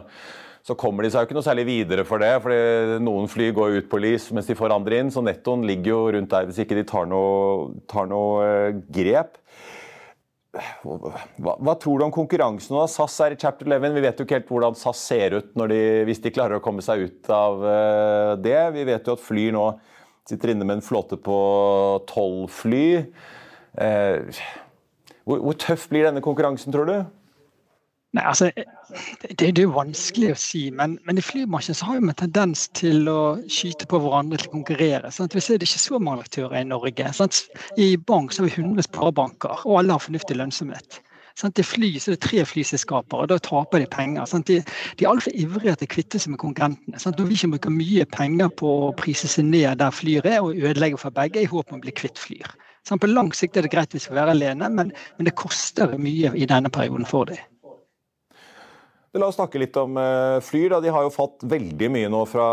så, 0.65 0.77
kommer 0.81 1.05
de 1.05 1.13
seg 1.13 1.23
jo 1.23 1.29
ikke 1.29 1.39
noe 1.39 1.47
særlig 1.47 1.69
videre 1.69 2.07
for 2.09 2.23
det. 2.25 2.33
fordi 2.45 3.01
noen 3.05 3.31
fly 3.31 3.51
går 3.57 3.79
ut 3.81 3.93
på 3.93 4.03
lys 4.03 4.31
mens 4.35 4.51
de 4.51 4.59
får 4.59 4.77
andre 4.77 5.03
inn, 5.03 5.15
så 5.15 5.25
nettoen 5.25 5.67
ligger 5.69 5.95
jo 5.95 6.03
rundt 6.17 6.35
der 6.35 6.51
hvis 6.51 6.63
ikke 6.65 6.81
de 6.81 6.89
tar 6.89 7.09
noe, 7.11 7.73
tar 7.91 8.11
noe 8.11 8.75
grep. 8.93 9.41
Hva, 10.55 11.55
hva, 11.59 11.75
tror 11.81 11.99
du 11.99 12.05
om 12.07 12.13
konkurransen 12.15 12.77
nå? 12.77 12.85
SAS 12.91 13.17
er 13.25 13.35
i 13.35 13.39
chapter 13.41 13.67
11. 13.67 13.97
Vi 13.97 14.05
vet 14.05 14.21
jo 14.21 14.27
ikke 14.27 14.39
helt 14.39 14.53
hvordan 14.53 14.79
SAS 14.79 15.03
ser 15.11 15.39
ut 15.39 15.51
de, 15.71 15.81
hvis 16.07 16.23
de 16.23 16.33
klarer 16.35 16.61
å 16.61 16.65
komme 16.65 16.85
seg 16.85 17.07
ut 17.09 17.31
av 17.35 17.65
uh, 17.65 18.33
det. 18.41 18.61
Vi 18.77 18.87
vet 18.87 19.09
jo 19.09 19.17
at 19.17 19.25
Flyr 19.25 19.55
nå 19.57 19.67
sitter 20.29 20.55
inne 20.55 20.67
med 20.67 20.79
en 20.79 20.85
flåte 20.85 21.19
på 21.21 21.39
tolv 22.11 22.47
fly. 22.55 22.87
Uh, 23.75 24.31
hvor, 25.25 25.41
hvor 25.41 25.59
tøff 25.59 25.89
blir 25.91 26.07
denne 26.07 26.23
konkurransen, 26.25 26.73
tror 26.75 26.89
du? 26.91 26.97
Nei, 28.15 28.23
altså, 28.31 28.51
det, 28.55 29.33
det, 29.41 29.49
er 29.49 29.65
jo 29.65 29.73
vanskelig 29.75 30.29
å 30.31 30.39
si, 30.39 30.69
men, 30.71 30.93
men 31.07 31.19
i 31.19 31.23
flybransjen 31.25 31.75
så 31.75 31.89
har 31.89 31.97
vi 31.99 32.13
en 32.13 32.19
tendens 32.21 32.69
til 32.79 33.09
å 33.11 33.23
skyte 33.51 33.89
på 33.91 33.99
hverandre 33.99 34.39
til 34.39 34.53
å 34.53 34.53
konkurrere. 34.53 35.11
Sant? 35.15 35.35
Vi 35.35 35.43
ser 35.43 35.59
det 35.59 35.67
ikke 35.67 35.83
så 35.83 35.99
mange 35.99 36.23
aktører 36.23 36.61
i 36.61 36.69
Norge. 36.69 37.09
Sant? 37.17 37.41
I 37.75 37.97
bank 37.99 38.31
så 38.31 38.45
har 38.45 38.53
vi 38.53 38.61
100 38.63 38.87
sparebanker, 38.87 39.65
og 39.67 39.81
alle 39.81 39.97
har 39.97 40.05
fornuftig 40.05 40.37
lønnsomhet. 40.39 41.01
Sant? 41.35 41.59
I 41.59 41.65
fly 41.67 41.89
så 41.99 42.13
er 42.13 42.15
det 42.15 42.23
tre 42.29 42.45
flyselskaper, 42.47 43.25
og 43.25 43.33
da 43.33 43.41
taper 43.43 43.83
de 43.83 43.89
penger. 43.91 44.29
Sant? 44.31 44.47
De, 44.47 44.61
de 44.95 45.07
er 45.09 45.11
altfor 45.11 45.35
ivrige 45.35 45.75
til 45.81 45.91
å 45.91 45.95
kvitte 45.97 46.21
seg 46.23 46.37
med 46.37 46.43
konkurrentene. 46.45 47.01
Sant? 47.03 47.19
Når 47.19 47.33
vi 47.33 47.39
ikke 47.41 47.51
bruker 47.57 47.75
mye 47.75 48.07
penger 48.15 48.53
på 48.61 48.77
å 48.85 48.93
prise 49.01 49.31
seg 49.33 49.49
ned 49.49 49.81
der 49.83 49.97
Flyr 49.97 50.29
er, 50.37 50.39
og 50.45 50.55
ødelegge 50.55 51.03
for 51.03 51.19
begge, 51.19 51.43
i 51.43 51.51
håp 51.51 51.75
om 51.75 51.83
å 51.83 51.87
bli 51.89 51.97
kvitt 51.99 52.23
Flyr. 52.23 52.55
Sant? 52.87 53.03
På 53.03 53.11
lang 53.11 53.35
sikt 53.35 53.59
er 53.59 53.67
det 53.67 53.75
greit 53.75 53.97
hvis 53.97 54.07
vi 54.13 54.23
er 54.23 54.31
alene, 54.31 54.71
men, 54.71 54.95
men 55.19 55.27
det 55.27 55.35
koster 55.41 55.99
mye 55.99 56.31
i 56.39 56.47
denne 56.47 56.71
perioden 56.71 57.11
for 57.11 57.27
dem. 57.33 57.43
La 59.15 59.29
oss 59.29 59.37
snakke 59.39 59.61
litt 59.63 59.77
om 59.79 59.95
uh, 59.95 60.41
Flyr. 60.43 60.73
Da. 60.73 60.81
De 60.83 60.91
har 60.91 61.05
jo 61.07 61.13
fått 61.15 61.45
veldig 61.47 61.91
mye 61.95 62.09
nå 62.11 62.25
fra 62.27 62.47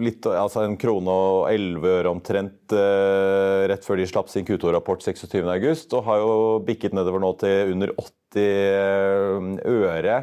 litt, 0.00 0.24
altså 0.24 0.62
en 0.64 0.78
krone 0.80 1.12
og 1.12 1.50
elleve 1.50 1.98
øre 1.98 2.12
omtrent 2.14 2.72
uh, 2.72 3.66
rett 3.68 3.84
før 3.84 4.00
de 4.00 4.06
slapp 4.08 4.32
sin 4.32 4.46
Q2-rapport 4.48 5.04
26.8, 5.04 5.90
og 5.98 6.06
har 6.08 6.22
jo 6.22 6.38
bikket 6.64 6.96
nedover 6.96 7.20
nå 7.20 7.34
til 7.42 7.74
under 7.74 7.92
80 8.00 8.08
uh, 8.40 9.52
øre. 9.68 10.22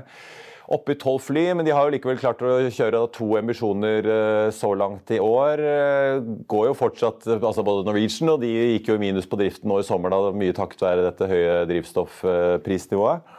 oppe 0.74 0.96
i 0.96 0.98
tolv 0.98 1.22
fly, 1.22 1.46
men 1.54 1.65
de 1.68 1.74
har 1.77 1.86
jo 1.86 1.94
likevel 1.94 2.18
klart 2.18 2.42
å 2.42 2.56
kjøre 2.74 3.04
to 3.13 3.27
emisjoner 3.38 4.08
eh, 4.10 4.50
så 4.50 4.72
langt 4.74 5.12
i 5.13 5.20
år. 5.22 5.62
Eh, 5.62 6.25
går 6.50 6.72
jo 6.72 6.77
fortsatt, 6.80 7.27
altså 7.36 7.62
Både 7.65 7.86
Norwegian 7.86 8.34
og 8.34 8.42
de 8.42 8.50
gikk 8.50 8.89
jo 8.89 8.98
i 8.98 9.04
minus 9.06 9.30
på 9.30 9.38
driften 9.38 9.70
nå 9.70 9.84
i 9.84 9.86
sommer, 9.86 10.10
da, 10.10 10.34
mye 10.34 10.56
takket 10.58 10.82
være 10.88 11.06
dette 11.06 11.30
høye 11.30 11.60
drivstoffprisnivået. 11.70 13.36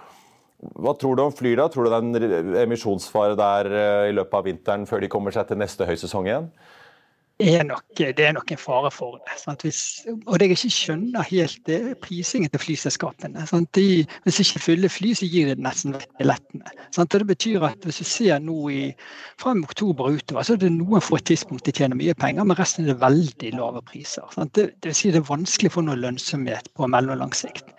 Hva 0.57 0.95
tror 0.97 1.19
du 1.19 1.23
om 1.27 1.35
Flyr, 1.35 1.59
da? 1.61 1.69
Tror 1.69 1.85
du 1.85 1.93
det 1.93 1.99
er 1.99 2.07
en 2.07 2.57
emisjonsfare 2.65 3.37
der 3.39 3.69
i 4.09 4.15
løpet 4.17 4.39
av 4.39 4.47
vinteren 4.49 4.87
før 4.89 5.05
de 5.05 5.11
kommer 5.13 5.35
seg 5.35 5.51
til 5.51 5.61
neste 5.61 5.89
høysesong 5.89 6.31
igjen? 6.31 6.51
er 7.39 7.65
nok, 7.69 7.85
det 7.99 8.25
er 8.25 8.33
nok 8.33 8.51
en 8.53 8.59
fare 8.59 8.91
for 8.91 9.19
det. 9.19 9.57
Hvis, 9.63 10.07
og 10.27 10.39
det 10.41 10.49
jeg 10.49 10.57
ikke 10.57 10.71
skjønner 10.73 11.27
helt, 11.29 11.59
det 11.69 11.77
er 11.77 11.99
prisingen 12.01 12.51
til 12.51 12.63
flyselskapene. 12.63 13.45
De, 13.77 14.07
hvis 14.25 14.41
ikke 14.41 14.63
fyller 14.65 14.93
fly, 14.93 15.13
så 15.15 15.29
gir 15.29 15.51
det 15.51 15.59
nesten 15.61 15.97
billettene. 16.19 16.73
Det 16.97 17.27
betyr 17.29 17.67
at 17.69 17.85
hvis 17.85 18.01
du 18.01 18.09
ser 18.09 18.41
nå 18.41 18.57
i, 18.73 18.81
frem 19.41 19.63
oktober 19.65 20.09
og 20.09 20.21
utover, 20.21 20.43
så 20.43 20.57
er 20.57 20.65
det 20.65 20.73
noen 20.73 21.05
få 21.05 21.21
tidspunkt 21.21 21.67
de 21.67 21.77
tjener 21.77 21.99
mye 21.99 22.17
penger, 22.17 22.45
men 22.45 22.59
resten 22.59 22.87
er 22.87 22.95
det 22.95 23.01
veldig 23.05 23.53
lave 23.59 23.85
priser. 23.85 24.25
Det, 24.37 24.71
det, 24.81 24.93
vil 24.93 24.97
si 24.97 25.13
det 25.13 25.21
er 25.21 25.29
vanskelig 25.29 25.75
å 25.75 25.77
få 25.77 25.85
noe 25.85 26.01
lønnsomhet 26.01 26.73
på 26.77 26.89
mellomlang 26.89 27.37
sikt. 27.37 27.76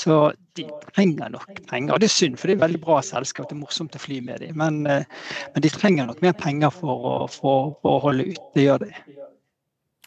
Så 0.00 0.18
de 0.56 0.66
trenger 0.94 1.32
nok 1.32 1.62
penger. 1.68 1.94
Og 1.94 2.02
det 2.02 2.10
er 2.10 2.16
synd, 2.16 2.38
for 2.40 2.50
det 2.50 2.56
er 2.56 2.64
veldig 2.66 2.82
bra 2.82 3.00
selskap. 3.04 3.48
Det 3.50 3.56
er 3.56 3.62
morsomt 3.62 3.96
å 3.96 4.02
fly 4.02 4.20
med 4.24 4.44
dem. 4.44 4.56
Men, 4.60 4.82
eh, 4.86 5.08
men 5.54 5.64
de 5.66 5.72
trenger 5.74 6.08
nok 6.08 6.22
mer 6.24 6.36
penger 6.38 6.72
for 6.74 7.10
å, 7.12 7.16
for, 7.30 7.74
for 7.82 7.98
å 7.98 8.04
holde 8.08 8.30
ut. 8.32 8.46
Det 8.56 8.68
gjør 8.68 8.86
de. 8.86 8.94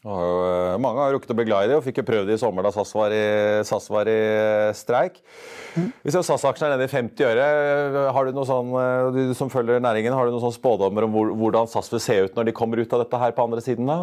Og 0.03 0.81
mange 0.83 1.00
har 1.00 1.13
rukket 1.15 1.31
å 1.31 1.36
bli 1.38 1.45
glad 1.48 1.65
i 1.65 1.69
det, 1.72 1.77
og 1.79 1.86
fikk 1.86 2.01
jo 2.01 2.07
prøvd 2.10 2.27
det 2.27 2.36
i 2.36 2.41
sommer 2.41 2.65
da 2.65 2.74
SAS 2.75 2.89
var 2.91 3.13
i, 3.15 3.24
SAS 3.63 3.86
var 3.93 4.10
i 4.12 4.17
streik. 4.75 5.22
Mm. 5.79 5.88
ser 6.03 6.25
SAS-aksjen 6.27 6.67
er 6.67 6.74
nede 6.75 6.89
i 6.89 6.91
50 6.91 7.29
øre, 7.29 7.45
har 8.17 8.27
du 8.27 8.36
noe 8.36 8.50
sånn, 8.50 8.75
du 9.15 9.31
som 9.38 9.51
følger 9.53 9.79
næringen, 9.79 10.12
har 10.12 10.27
du 10.27 10.36
noen 10.36 10.43
sånn 10.43 10.57
spådommer 10.57 11.07
om 11.07 11.15
hvordan 11.39 11.72
SAS 11.72 11.88
vil 11.93 12.03
se 12.03 12.19
ut 12.27 12.36
når 12.36 12.50
de 12.50 12.55
kommer 12.57 12.83
ut 12.83 12.98
av 12.98 13.05
dette 13.05 13.22
her 13.24 13.31
på 13.38 13.48
andre 13.48 13.63
siden? 13.63 13.88
da? 13.88 14.01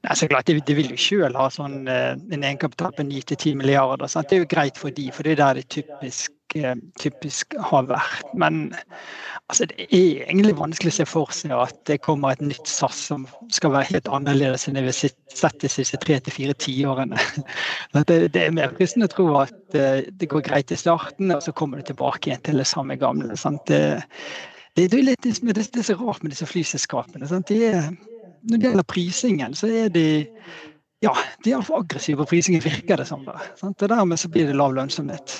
Nei, 0.00 0.16
så 0.16 0.28
klart, 0.30 0.48
de, 0.48 0.60
de 0.64 0.76
vil 0.78 0.92
jo 0.94 0.98
selv 1.00 1.38
ha 1.40 1.48
sånn, 1.52 1.82
eh, 1.90 2.12
en 2.16 2.44
egenkapital 2.44 2.94
på 2.96 3.04
9-10 3.06 3.56
milliarder. 3.60 4.08
Sant? 4.08 4.30
Det 4.30 4.38
er 4.38 4.44
jo 4.44 4.52
greit 4.52 4.78
for 4.80 4.94
de, 4.94 5.10
for 5.12 5.26
det 5.26 5.34
er 5.34 5.40
der 5.42 5.60
det 5.60 5.66
typisk, 5.74 6.32
eh, 6.56 6.76
typisk 7.02 7.56
har 7.70 7.88
vært. 7.90 8.30
Men 8.40 8.62
altså, 9.50 9.66
det 9.68 9.86
er 9.90 10.24
egentlig 10.24 10.56
vanskelig 10.58 10.94
å 10.94 10.98
se 11.00 11.06
for 11.10 11.34
seg 11.36 11.54
at 11.58 11.76
det 11.90 12.00
kommer 12.06 12.32
et 12.32 12.44
nytt 12.44 12.70
SAS 12.70 13.02
som 13.10 13.26
skal 13.52 13.74
være 13.74 13.90
helt 13.90 14.08
annerledes 14.08 14.68
enn 14.68 14.78
det 14.78 14.86
vi 14.86 14.92
har 14.94 15.14
sett 15.42 15.60
de 15.60 15.72
siste 15.72 16.00
tre 16.00 16.20
til 16.20 16.36
fire 16.38 16.56
tiårene. 16.56 17.20
Det, 18.10 18.16
det 18.32 18.42
er 18.46 18.52
mer 18.54 18.70
fristende 18.76 19.08
å 19.08 19.12
tro 19.12 19.24
at 19.40 19.74
eh, 19.76 20.06
det 20.16 20.28
går 20.30 20.44
greit 20.46 20.70
i 20.72 20.78
starten, 20.78 21.32
og 21.34 21.42
så 21.44 21.52
kommer 21.56 21.80
det 21.80 21.90
tilbake 21.90 22.30
igjen 22.30 22.42
til 22.46 22.62
det 22.62 22.68
samme 22.70 22.96
gamle. 22.98 23.34
Det, 23.68 23.80
det, 24.78 24.86
er 24.86 25.04
litt, 25.04 25.26
det, 25.26 25.66
er 25.66 25.86
så 25.86 25.96
rart 25.98 26.22
med 26.22 26.32
disse 26.32 26.46
flyselskapene. 26.48 27.28
Sant? 27.28 27.50
De 27.50 27.66
er 27.66 27.90
når 28.42 28.56
det 28.58 28.68
gjelder 28.70 28.88
prisingen, 28.88 29.54
så 29.56 29.68
er 29.68 29.92
de 29.92 30.06
ja, 31.00 31.14
de 31.44 31.54
er 31.56 31.62
for 31.64 31.80
aggressive 31.80 32.20
på 32.20 32.34
prisingen, 32.34 32.60
virker 32.60 33.00
det 33.00 33.06
som. 33.08 33.22
Sånn, 33.56 33.72
Og 33.72 33.88
dermed 33.88 34.20
så 34.20 34.28
blir 34.32 34.50
det 34.50 34.56
lav 34.58 34.74
lønnsomhet. 34.76 35.38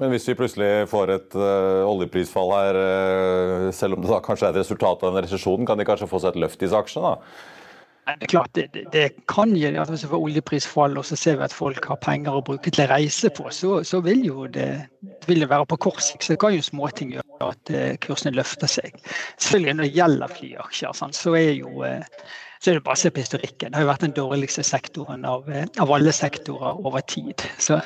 Men 0.00 0.12
hvis 0.12 0.28
vi 0.28 0.36
plutselig 0.36 0.88
får 0.88 1.12
et 1.12 1.36
uh, 1.40 1.84
oljeprisfall 1.88 2.52
her, 2.52 2.78
uh, 2.80 3.68
selv 3.72 3.96
om 3.96 4.02
det 4.04 4.12
da 4.12 4.20
kanskje 4.24 4.48
er 4.48 4.56
et 4.56 4.60
resultat 4.60 5.04
av 5.04 5.12
en 5.12 5.24
resesjon, 5.24 5.68
kan 5.68 5.80
de 5.80 5.86
kanskje 5.88 6.08
få 6.08 6.20
seg 6.20 6.34
et 6.34 6.42
løft 6.44 6.60
i 6.60 6.66
disse 6.66 6.76
aksjene? 6.76 7.14
da? 7.14 7.64
Det 8.06 8.22
er 8.22 8.30
klart, 8.30 8.52
det, 8.54 8.84
det, 8.92 9.06
kan 9.26 9.50
gi 9.58 9.66
at 9.66 9.90
hvis 9.90 10.04
vi 10.04 10.10
får 10.12 10.24
oljeprisfall 10.28 10.94
og 11.00 11.04
så 11.08 11.16
ser 11.18 11.40
vi 11.40 11.46
at 11.48 11.54
folk 11.54 11.88
har 11.90 11.98
penger 12.04 12.38
å 12.38 12.42
bruke 12.46 12.70
til 12.70 12.84
å 12.84 12.90
reise 12.92 13.32
på, 13.34 13.48
så, 13.50 13.80
så 13.82 13.98
vil 14.04 14.22
jo 14.28 14.46
det, 14.46 14.68
det 15.02 15.26
vil 15.26 15.42
være 15.42 15.66
på 15.72 15.80
kort 15.88 15.98
sikt. 16.04 16.22
Så 16.22 16.36
det 16.36 16.40
kan 16.44 16.54
jo 16.54 16.62
småting 16.62 17.16
gjøre 17.16 17.48
at 17.50 17.72
uh, 17.74 17.96
kursene 18.06 18.36
løfter 18.38 18.70
seg. 18.70 18.94
Selvfølgelig 19.34 19.74
når 19.74 19.88
det 19.88 19.96
gjelder 19.98 20.36
flyaksjer, 20.38 21.02
så 21.18 21.34
er 21.34 21.50
jo 21.58 21.82
så 22.62 22.70
er 22.70 22.78
det 22.78 22.84
bare 22.86 22.96
å 22.96 23.00
se 23.00 23.10
på 23.12 23.20
historikken. 23.20 23.72
Det 23.72 23.78
har 23.78 23.84
jo 23.84 23.90
vært 23.90 24.04
den 24.06 24.14
dårligste 24.16 24.62
sektoren 24.66 25.26
av, 25.28 25.48
eh, 25.52 25.66
av 25.82 25.92
alle 25.92 26.12
sektorer 26.14 26.80
over 26.88 27.04
tid. 27.10 27.44
Så, 27.62 27.78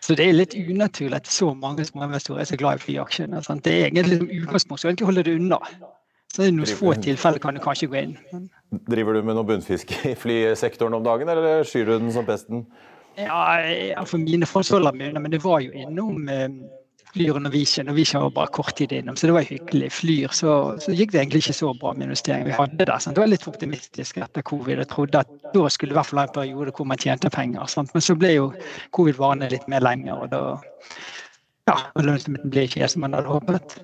så, 0.00 0.16
det 0.16 0.24
er 0.24 0.38
litt 0.38 0.56
unaturlig 0.56 1.20
at 1.20 1.30
så 1.30 1.52
mange 1.54 1.84
småinvestorer 1.86 2.42
er 2.42 2.48
så 2.50 2.58
glad 2.60 2.80
i 2.80 2.86
flyaksjene. 2.86 3.42
Sant? 3.44 3.66
Det 3.66 3.74
er 3.74 3.90
egentlig 3.90 4.22
utgangspunktet, 4.22 4.46
utgangspunkt, 4.46 4.82
så 4.82 4.90
egentlig 4.90 5.10
holder 5.10 5.28
det 5.28 5.36
unna. 5.42 5.60
Så 6.30 6.46
i 6.46 6.54
noen 6.54 6.78
få 6.78 6.94
tilfeller 7.02 7.42
kan 7.42 7.58
du 7.58 7.62
kanskje 7.62 7.90
gå 7.90 8.00
inn. 8.00 8.16
Driver 8.70 9.16
du 9.16 9.24
med 9.26 9.34
noe 9.34 9.48
bunnfiske 9.48 10.12
i 10.12 10.16
flysektoren 10.18 10.94
om 10.94 11.06
dagen, 11.06 11.30
eller 11.32 11.64
skyr 11.66 11.88
du 11.88 11.96
den 11.96 12.12
som 12.14 12.28
pesten? 12.28 12.66
Ja, 13.18 13.58
for 14.06 14.22
mine 14.22 14.46
folk 14.46 14.68
holder 14.70 14.94
men 14.94 15.32
det 15.32 15.42
var 15.42 15.58
jo 15.64 15.72
innom 15.74 16.28
Flyr 17.10 17.34
og 17.34 17.42
Norwegian. 17.42 17.88
Norwegian 17.88 18.22
var 18.22 18.30
bare 18.30 18.52
kort 18.54 18.76
tid 18.78 18.92
innom, 18.94 19.16
så 19.18 19.26
det 19.26 19.34
var 19.34 19.46
hyggelig. 19.48 19.88
Flyr, 19.92 20.34
så, 20.36 20.52
så 20.78 20.94
gikk 20.94 21.12
det 21.12 21.22
egentlig 21.24 21.42
ikke 21.42 21.56
så 21.58 21.72
bra 21.80 21.92
med 21.96 22.06
investeringen 22.06 22.46
vi 22.46 22.54
hadde 22.54 22.86
der. 22.86 22.98
Sant? 23.02 23.16
Det 23.16 23.24
var 23.24 23.32
litt 23.32 23.48
optimistisk 23.50 24.20
etter 24.22 24.46
covid. 24.46 24.78
Jeg 24.78 24.90
trodde 24.92 25.24
at 25.24 25.32
da 25.54 25.64
skulle 25.66 25.90
det 25.90 25.96
i 25.96 25.98
hvert 25.98 26.10
fall 26.10 26.22
ha 26.22 26.28
en 26.28 26.36
periode 26.36 26.74
hvor 26.76 26.86
man 26.86 27.02
tjente 27.02 27.32
penger. 27.34 27.66
Sant? 27.72 27.90
Men 27.96 28.06
så 28.06 28.14
ble 28.18 28.34
jo 28.36 28.52
covid 28.94 29.18
varende 29.18 29.50
litt 29.50 29.66
mer 29.70 29.82
lenger, 29.82 30.22
og 30.22 30.30
da 30.30 30.44
ja, 31.70 31.76
lønnsomheten 31.98 32.54
ble 32.54 32.68
ikke 32.68 32.90
som 32.90 33.02
man 33.06 33.18
hadde 33.18 33.34
håpet. 33.34 33.80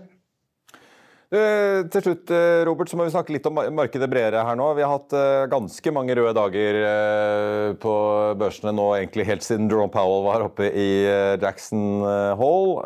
Eh, 1.26 1.82
til 1.90 2.04
slutt, 2.04 2.30
eh, 2.30 2.62
Robert, 2.68 2.86
så 2.86 2.94
må 2.94 3.02
vi 3.02 3.10
snakke 3.10 3.32
litt 3.34 3.46
om 3.48 3.58
markedet 3.74 4.06
bredere 4.06 4.44
her 4.46 4.58
nå. 4.58 4.68
Vi 4.78 4.84
har 4.84 4.92
hatt 4.92 5.14
eh, 5.18 5.46
ganske 5.50 5.92
mange 5.94 6.14
røde 6.14 6.34
dager 6.38 6.78
på 7.82 7.94
børsene 8.38 8.70
nå, 8.76 8.92
egentlig 8.94 9.26
helt 9.26 9.42
siden 9.42 9.66
Jerome 9.66 9.90
Powell 9.90 10.22
var 10.22 10.44
oppe 10.46 10.70
i 10.70 10.86
Jackson 11.42 12.04
Hall. 12.38 12.76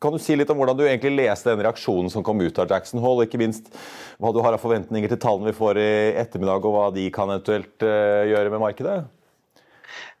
Kan 0.00 0.12
du 0.12 0.20
si 0.20 0.36
litt 0.36 0.52
om 0.52 0.60
hvordan 0.60 0.76
du 0.76 0.84
egentlig 0.84 1.14
leste 1.16 1.48
den 1.48 1.64
reaksjonen 1.64 2.12
som 2.12 2.24
kom 2.24 2.40
ut 2.40 2.60
av 2.60 2.68
Jackson 2.68 3.00
Hall, 3.04 3.24
ikke 3.24 3.40
minst 3.40 3.72
hva 4.20 4.32
du 4.32 4.42
har 4.44 4.52
av 4.56 4.60
forventninger 4.60 5.08
til 5.08 5.20
tallene 5.20 5.48
vi 5.48 5.56
får 5.56 5.80
i 5.80 5.90
ettermiddag, 6.20 6.60
og 6.60 6.76
hva 6.76 6.86
de 6.92 7.08
kan 7.14 7.32
eventuelt 7.32 7.88
gjøre 7.88 8.52
med 8.52 8.64
markedet? 8.68 8.98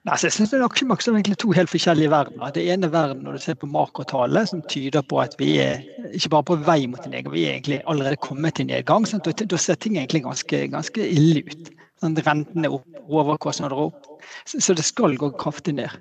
Nei, 0.08 0.16
så 0.16 0.26
jeg 0.26 0.32
synes 0.32 0.52
det 0.52 0.56
er 0.56 0.62
nok 0.64 1.02
som 1.04 1.16
egentlig 1.16 1.36
to 1.42 1.50
helt 1.52 1.70
forskjellige 1.70 2.10
verdener. 2.10 2.52
Det 2.56 2.62
ene 2.72 2.88
verden 2.92 3.24
når 3.26 3.36
du 3.36 3.42
ser 3.44 3.58
på 3.60 3.68
makrotallet, 3.68 4.48
som 4.48 4.62
tyder 4.72 5.04
på 5.04 5.20
at 5.20 5.36
vi 5.38 5.58
er 5.60 5.82
ikke 6.16 6.32
bare 6.32 6.46
på 6.48 6.56
vei 6.64 6.86
mot 6.88 7.04
en 7.04 7.12
nedgang, 7.12 7.34
vi 7.34 7.44
er 7.44 7.58
egentlig 7.58 7.82
allerede 7.84 8.20
kommet 8.24 8.56
til 8.56 8.70
nedgang. 8.70 9.04
Sånn, 9.08 9.20
da, 9.20 9.60
ser 9.60 9.76
ting 9.76 9.98
egentlig 9.98 10.24
ganske, 10.24 10.62
ganske 10.72 11.04
ille 11.04 11.44
ut. 11.50 11.70
Sånn, 12.00 12.16
rentene 12.16 12.70
er 12.70 12.78
opp, 12.78 13.00
overkostnader 13.12 13.76
er 13.76 13.90
opp. 13.90 14.08
Så, 14.48 14.62
så, 14.64 14.76
det 14.76 14.86
skal 14.88 15.18
gå 15.20 15.28
kraftig 15.36 15.76
ned. 15.76 15.92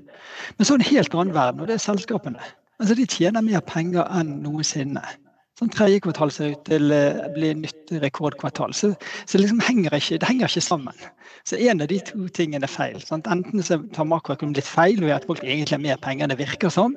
Men 0.55 0.67
så 0.67 0.75
er 0.75 0.79
det 0.79 0.87
en 0.87 0.95
helt 0.95 1.19
annen 1.19 1.35
verden, 1.35 1.59
og 1.59 1.67
det 1.67 1.75
er 1.75 1.83
selskapene. 1.83 2.51
Altså, 2.79 2.95
De 2.95 3.09
tjener 3.11 3.43
mer 3.43 3.65
penger 3.67 4.07
enn 4.15 4.37
noensinne. 4.45 5.03
Sånn 5.59 5.71
Tredje 5.75 5.99
kvartal 5.99 6.29
ser 6.31 6.53
ut 6.53 6.61
til 6.69 6.93
å 6.95 7.29
bli 7.35 7.49
nytt 7.59 7.91
rekordkvartal. 7.99 8.71
Så, 8.77 8.93
så 9.27 9.41
liksom 9.41 9.59
henger 9.65 9.91
ikke, 9.97 10.19
det 10.21 10.29
henger 10.29 10.47
ikke 10.47 10.63
sammen. 10.63 11.07
Så 11.43 11.59
en 11.59 11.83
av 11.83 11.89
de 11.91 11.97
to 12.07 12.29
tingene 12.35 12.63
er 12.63 12.71
feil. 12.71 13.01
Sant? 13.03 13.27
Enten 13.27 13.65
så 13.65 13.81
tar 13.95 14.07
makroøkonomien 14.07 14.55
litt 14.55 14.69
feil 14.69 15.01
ved 15.03 15.17
at 15.17 15.27
folk 15.27 15.43
egentlig 15.43 15.75
har 15.75 15.83
mer 15.83 15.99
penger 15.99 16.25
enn 16.25 16.31
det 16.31 16.39
virker 16.39 16.71
som. 16.71 16.95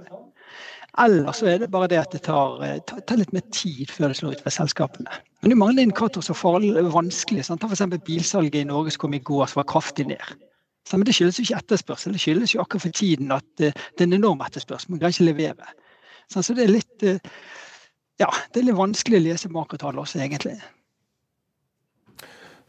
Eller 1.03 1.35
så 1.35 1.49
er 1.49 1.59
det 1.63 1.71
bare 1.73 1.89
det 1.91 1.99
at 2.05 2.15
det 2.15 2.21
tar, 2.29 2.61
eh, 2.63 2.79
tar, 2.87 3.19
litt 3.19 3.33
mer 3.35 3.43
tid 3.51 3.91
før 3.91 4.13
det 4.13 4.21
slår 4.21 4.37
ut 4.37 4.45
for 4.45 4.55
selskapene. 4.55 5.19
Men 5.41 5.51
det 5.51 5.57
er 5.57 5.63
mange 5.65 5.83
indikatorer 5.83 6.27
som 6.29 6.63
er 6.63 6.91
vanskelig. 6.95 7.47
Sant? 7.49 7.65
Ta 7.65 7.71
f.eks. 7.71 7.99
bilsalget 8.07 8.61
i 8.61 8.69
Norge 8.69 8.93
som 8.95 9.07
kom 9.07 9.17
i 9.19 9.23
går, 9.33 9.47
som 9.51 9.63
var 9.63 9.71
kraftig 9.73 10.07
ned. 10.13 10.37
Så, 10.87 10.99
men 10.99 11.09
det 11.09 11.17
skyldes 11.17 11.41
jo 11.41 11.49
ikke 11.49 11.63
etterspørsel, 11.63 12.15
det 12.15 12.23
skyldes 12.23 12.55
jo 12.55 12.61
akkurat 12.63 12.85
for 12.87 12.95
tiden 12.95 13.35
at 13.35 13.47
det 13.59 13.73
er 13.73 14.07
en 14.07 14.19
enorm 14.19 14.43
etterspørsel. 14.45 14.93
Man 14.93 15.03
greier 15.03 15.15
ikke 15.15 15.27
å 15.27 15.31
levere. 15.33 15.75
Så, 16.31 16.43
så 16.43 16.55
det 16.59 16.67
er 16.67 16.75
litt 16.77 17.05
ja, 18.23 18.31
det 18.53 18.63
er 18.63 18.69
litt 18.71 18.79
vanskelig 18.79 19.19
å 19.21 19.25
lese 19.27 19.51
makrotall 19.53 19.99
også, 20.03 20.21
egentlig. 20.23 20.57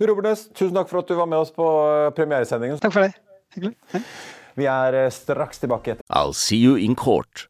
Robert 0.03 0.25
Næss, 0.25 0.48
tusen 0.57 0.75
takk 0.75 0.89
for 0.89 1.03
at 1.03 1.12
du 1.12 1.15
var 1.15 1.29
med 1.29 1.43
oss 1.43 1.53
på 1.53 1.63
eh, 1.63 2.10
premieresendingen. 2.17 2.79
Takk 2.81 2.95
for 2.95 3.05
det. 3.05 3.13
Hyggelig. 3.55 3.75
Hei. 3.93 4.01
Vi 4.60 4.67
er 4.69 4.98
eh, 4.98 5.12
straks 5.13 5.62
tilbake. 5.62 5.98
I'll 6.10 6.33
see 6.33 6.60
you 6.60 6.75
in 6.77 6.98
court. 7.00 7.48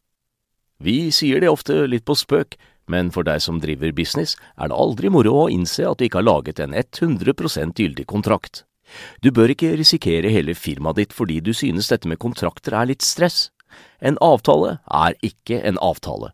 Vi 0.84 1.12
sier 1.16 1.40
det 1.40 1.52
ofte 1.52 1.86
litt 1.88 2.06
på 2.06 2.16
spøk, 2.20 2.58
men 2.92 3.10
for 3.16 3.24
deg 3.24 3.40
som 3.44 3.62
driver 3.64 3.94
business, 3.96 4.36
er 4.60 4.70
det 4.70 4.78
aldri 4.78 5.12
moro 5.14 5.46
å 5.46 5.50
innse 5.52 5.88
at 5.88 6.00
du 6.00 6.08
ikke 6.08 6.20
har 6.20 6.28
laget 6.28 6.60
en 6.60 6.76
100% 6.76 7.80
gyldig 7.80 8.06
kontrakt. 8.12 8.66
Du 9.24 9.32
bør 9.32 9.54
ikke 9.54 9.74
risikere 9.80 10.30
hele 10.30 10.54
firmaet 10.54 11.00
ditt 11.00 11.16
fordi 11.16 11.40
du 11.42 11.54
synes 11.56 11.88
dette 11.90 12.10
med 12.12 12.20
kontrakter 12.22 12.76
er 12.76 12.92
litt 12.92 13.06
stress. 13.06 13.48
En 14.04 14.20
avtale 14.22 14.78
er 14.92 15.16
ikke 15.24 15.62
en 15.64 15.80
avtale. 15.82 16.34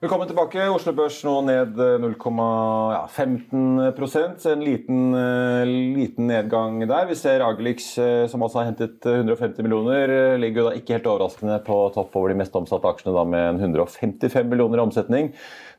Velkommen 0.00 0.30
tilbake. 0.30 0.62
Oslo 0.72 0.94
Børs 0.96 1.18
nå 1.28 1.34
ned 1.44 1.76
0,15% 1.76 4.46
En 4.48 4.62
liten, 4.64 5.12
eh, 5.12 5.68
liten, 5.68 6.24
nedgang 6.26 6.88
der. 6.88 7.06
Vi 7.06 7.16
ser 7.20 7.40
Agelix, 7.44 7.98
eh, 7.98 8.26
som 8.26 8.40
altså 8.40 8.58
har 8.62 8.66
hentet 8.70 9.04
150 9.04 9.62
millioner, 9.62 10.08
eh, 10.08 10.38
ligger 10.40 10.62
jo 10.62 10.68
da 10.70 10.76
ikke 10.76 10.92
helt 10.96 11.04
overraskende 11.04 11.60
på 11.66 11.92
topp 11.92 12.16
over 12.16 12.28
de 12.32 12.40
mest 12.40 12.56
omsatte 12.56 12.88
aksjene 12.88 13.12
da 13.12 13.24
med 13.24 13.48
en 13.50 13.60
155 13.60 14.48
millioner 14.48 14.78
i 14.78 14.86
omsetning. 14.88 15.32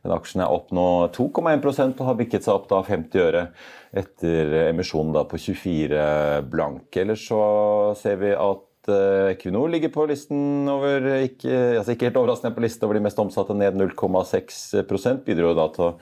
Den 0.04 0.12
aksjen 0.13 0.42
er 0.46 0.54
opp 0.54 0.70
nå 0.70 1.10
2,1% 1.10 2.00
og 2.00 2.06
har 2.06 2.13
bikket 2.13 2.44
seg 2.44 2.54
opp 2.54 2.70
da 2.70 2.84
50 2.84 3.20
øre 3.25 3.48
etter 3.92 4.70
emisjonen 4.70 5.13
da 5.13 5.24
på 5.24 5.38
24 5.40 6.42
blank. 6.46 6.96
Ellers 6.96 7.25
så 7.25 7.96
ser 7.98 8.18
vi 8.18 8.36
at 8.38 8.62
Eh, 8.62 8.71
Equinor 8.90 9.70
ligger 9.70 9.92
på 9.94 10.08
listen 10.10 10.70
over 10.72 11.06
ikke, 11.22 11.52
altså 11.78 11.94
ikke 11.94 12.08
helt 12.10 12.20
overraskende 12.22 12.56
på 12.56 12.64
listen 12.64 12.88
over 12.88 12.98
de 12.98 13.04
mest 13.06 13.20
omsatte, 13.22 13.54
ned 13.58 13.78
0,6 13.78 15.22
Bidro 15.26 15.54
da 15.58 15.68
til 15.76 15.86
å 15.86 15.96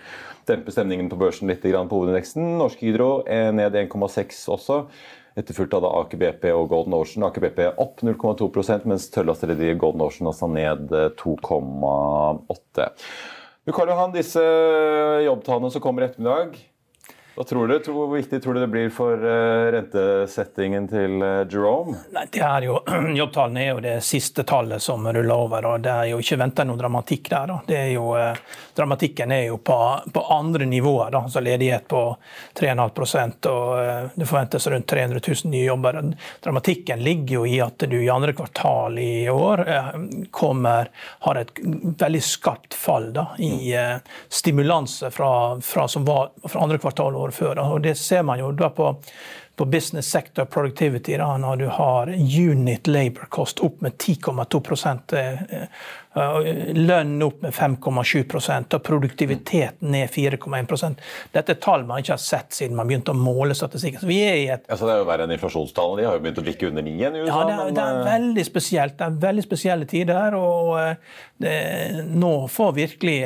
dempe 0.48 0.72
stemningen 0.74 1.10
på 1.12 1.20
børsen 1.20 1.52
litt 1.52 1.66
på 1.66 1.98
hovedindeksen. 1.98 2.58
Norsk 2.62 2.82
Hydro 2.86 3.10
er 3.28 3.52
ned 3.56 3.76
1,6 3.76 4.46
også. 4.56 4.84
Etterfulgt 5.40 5.76
av 5.78 5.86
Aker 5.88 6.20
BP 6.20 6.50
og 6.52 6.70
Golden 6.72 6.96
Ocean. 6.98 7.28
Aker 7.28 7.46
BP 7.46 7.62
opp 7.80 8.02
0,2% 8.06 8.88
mens 8.90 9.10
tørrlastrederiet 9.14 9.80
Golden 9.80 10.04
Ocean 10.08 10.32
altså 10.32 10.50
ned 10.52 10.90
2,8 11.20 12.90
Du 13.68 13.76
Karl 13.76 13.92
Johan, 13.94 14.16
disse 14.16 14.44
jobbtallene 15.28 15.72
som 15.72 15.84
kommer 15.84 16.04
i 16.04 16.10
ettermiddag, 16.10 16.58
hva 17.40 17.46
tror 17.46 17.68
du? 17.68 17.92
Hvor 17.92 18.08
viktig 18.16 18.44
tror 18.44 18.54
du 18.54 18.60
det 18.60 18.68
blir 18.68 18.90
for 18.92 19.16
uh, 19.16 19.72
rentesettingen 19.72 20.90
til 20.92 21.22
uh, 21.24 21.46
Jerome? 21.48 21.96
Nei, 22.12 22.26
det 22.36 22.42
er 22.44 22.66
jo, 22.68 22.74
Jobbtallene 23.16 23.62
er 23.64 23.70
jo 23.70 23.84
det 23.86 23.94
siste 24.04 24.44
tallet 24.44 24.84
som 24.84 25.08
ruller 25.08 25.32
over. 25.46 25.68
og 25.70 25.86
Det 25.86 25.94
er 25.94 26.10
jo 26.12 26.18
ikke 26.20 26.36
venta 26.42 26.66
noe 26.68 26.76
dramatikk 26.76 27.30
der. 27.32 27.54
Er 27.72 27.94
jo, 27.94 28.10
uh, 28.12 28.58
dramatikken 28.76 29.32
er 29.32 29.46
jo 29.46 29.56
på, 29.64 29.78
på 30.12 30.24
andre 30.36 30.68
nivåer. 30.68 31.14
Da. 31.16 31.22
altså 31.30 31.40
Ledighet 31.46 31.86
på 31.88 32.02
3,5% 32.60 33.48
og 33.54 34.20
det 34.20 34.28
forventes 34.28 34.68
rundt 34.76 34.90
300 34.92 35.24
000 35.24 35.54
nye 35.54 35.64
jobber. 35.64 36.02
Dramatikken 36.44 37.08
ligger 37.08 37.38
jo 37.38 37.46
i 37.48 37.56
at 37.64 37.88
du 37.88 37.96
i 38.02 38.12
andre 38.12 38.36
kvartal 38.36 39.00
i 39.00 39.30
år 39.32 39.64
kommer, 40.36 40.92
har 41.24 41.40
et 41.40 41.56
veldig 42.04 42.24
skarpt 42.34 42.76
fall 42.76 43.14
da, 43.16 43.30
i 43.40 43.72
stimulanse 44.28 45.08
fra, 45.16 45.32
fra, 45.64 45.88
som 45.88 46.04
var, 46.04 46.34
fra 46.44 46.68
andre 46.68 46.84
kvartal 46.84 47.16
år 47.30 47.36
før. 47.36 47.62
Og 47.64 47.84
det 47.86 47.96
ser 47.98 48.26
man 48.28 48.42
jo 48.42 48.52
da 48.52 48.72
på, 48.74 48.92
på 49.60 49.66
business 49.66 50.12
sector 50.12 50.46
productivity, 50.46 51.18
da, 51.20 51.34
når 51.38 51.56
du 51.60 51.66
har 51.68 52.08
unit 52.40 52.88
labor 52.88 53.28
cost 53.30 53.60
opp 53.60 53.82
med 53.82 53.98
10,2 54.00 54.62
Eh, 56.16 56.74
lønn 56.74 57.22
opp 57.22 57.42
med 57.42 57.54
5,7% 57.54 58.74
og 58.74 58.82
produktiviteten 58.84 59.92
ned 59.94 60.10
4,1 60.10 60.96
Dette 61.32 61.54
er 61.54 61.60
tall 61.62 61.84
man 61.86 62.02
ikke 62.02 62.16
har 62.16 62.24
sett 62.24 62.56
siden 62.58 62.80
man 62.80 62.90
begynte 62.90 63.14
å 63.14 63.18
måle 63.18 63.54
statistikken. 63.54 64.02
Så 64.02 64.10
vi 64.10 64.18
er 64.26 64.38
i 64.40 64.48
et... 64.50 64.64
Altså, 64.66 64.88
det 64.88 64.96
er 64.96 65.04
jo 65.04 65.10
verre 65.12 65.28
enn 65.28 65.36
inflasjonstallene. 65.36 66.02
De 66.02 66.08
har 66.08 66.18
jo 66.18 66.24
begynt 66.24 66.42
å 66.42 66.46
bikke 66.48 66.72
under 66.72 66.88
9 66.88 66.96
i 66.96 67.22
USA. 67.22 67.28
Ja, 67.30 67.44
det 67.46 67.54
er, 67.54 67.74
det 67.78 67.84
er, 67.84 68.00
eh, 68.00 68.10
veldig 68.10 68.46
spesielt. 68.48 68.98
Det 68.98 69.06
er 69.06 69.20
veldig 69.28 69.46
spesielle 69.46 69.90
tider. 69.92 70.40
og 70.40 70.72
eh, 70.80 71.20
det, 71.46 71.54
Nå 72.10 72.34
får 72.52 72.74
virkelig 72.80 73.18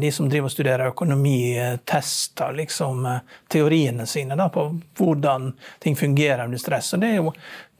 de 0.00 0.14
som 0.16 0.32
driver 0.32 0.48
og 0.48 0.56
studerer 0.56 0.94
økonomi, 0.94 1.36
testa 1.84 2.48
liksom, 2.56 3.04
teoriene 3.52 4.08
sine 4.08 4.40
da, 4.40 4.48
på 4.50 4.70
hvordan 4.98 5.52
ting 5.80 5.96
fungerer 5.96 6.44
under 6.44 6.60
stress. 6.60 6.92
Og 6.96 7.00
det 7.04 7.12
er 7.12 7.20
jo 7.22 7.32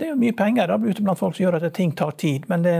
det 0.02 0.08
er 0.08 0.16
jo 0.16 0.18
mye 0.18 0.34
penger 0.34 0.66
da, 0.66 0.76
ute 0.82 1.02
blant 1.04 1.18
folk 1.20 1.36
som 1.36 1.44
gjør 1.44 1.56
at 1.60 1.74
ting 1.76 1.92
tar 1.94 2.16
tid. 2.18 2.48
Men 2.50 2.64
det, 2.64 2.72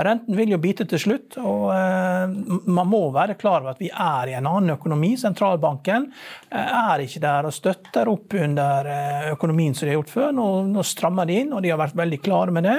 renten 0.00 0.36
vil 0.38 0.54
jo 0.54 0.58
bite 0.62 0.86
til 0.88 1.02
slutt. 1.02 1.36
Og 1.36 1.66
eh, 1.74 2.32
man 2.72 2.88
må 2.88 3.02
være 3.12 3.36
klar 3.40 3.60
over 3.60 3.74
at 3.74 3.82
vi 3.82 3.90
er 3.92 4.30
i 4.30 4.36
en 4.38 4.48
annen 4.48 4.72
økonomi. 4.78 5.10
Sentralbanken 5.20 6.06
eh, 6.08 6.56
er 6.56 7.04
ikke 7.04 7.20
der 7.20 7.50
og 7.50 7.52
støtter 7.52 8.08
opp 8.08 8.32
under 8.38 8.88
eh, 8.88 9.28
økonomien 9.34 9.76
som 9.76 9.84
de 9.84 9.92
har 9.92 10.00
gjort 10.00 10.14
før. 10.14 10.30
Nå, 10.38 10.46
nå 10.70 10.86
strammer 10.88 11.28
de 11.28 11.42
inn, 11.42 11.52
og 11.52 11.60
de 11.60 11.74
har 11.74 11.82
vært 11.82 12.00
veldig 12.00 12.20
klare 12.24 12.56
med 12.56 12.64
det. 12.64 12.78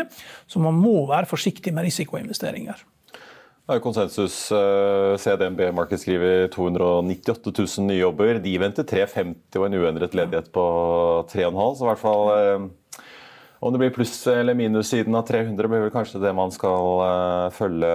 Så 0.50 0.64
man 0.64 0.82
må 0.82 1.04
være 1.12 1.30
forsiktig 1.30 1.76
med 1.76 1.86
risikoinvesteringer. 1.92 2.82
Er 3.72 3.80
konsensus. 3.80 4.52
Eh, 4.52 5.18
CDMB 5.18 5.72
Market 5.72 6.02
skriver 6.02 6.48
298 6.52 7.52
000 7.78 7.88
nye 7.88 8.02
jobber. 8.02 8.40
De 8.44 8.58
venter 8.60 8.84
350 8.84 9.60
og 9.62 9.68
en 9.68 9.78
uendret 9.80 10.16
ledighet 10.18 10.50
på 10.52 10.66
3,5, 11.32 11.60
så 11.78 11.86
i 11.86 11.88
hvert 11.88 12.02
fall 12.02 12.32
eh, 12.36 12.66
om 13.62 13.72
det 13.72 13.80
blir 13.80 13.94
pluss 13.96 14.16
eller 14.28 14.58
minus 14.58 14.92
siden 14.92 15.16
av 15.16 15.24
300, 15.30 15.70
blir 15.72 15.86
vel 15.86 15.94
kanskje 15.94 16.20
det 16.20 16.34
man 16.34 16.52
skal 16.52 17.02
uh, 17.06 17.52
følge 17.54 17.92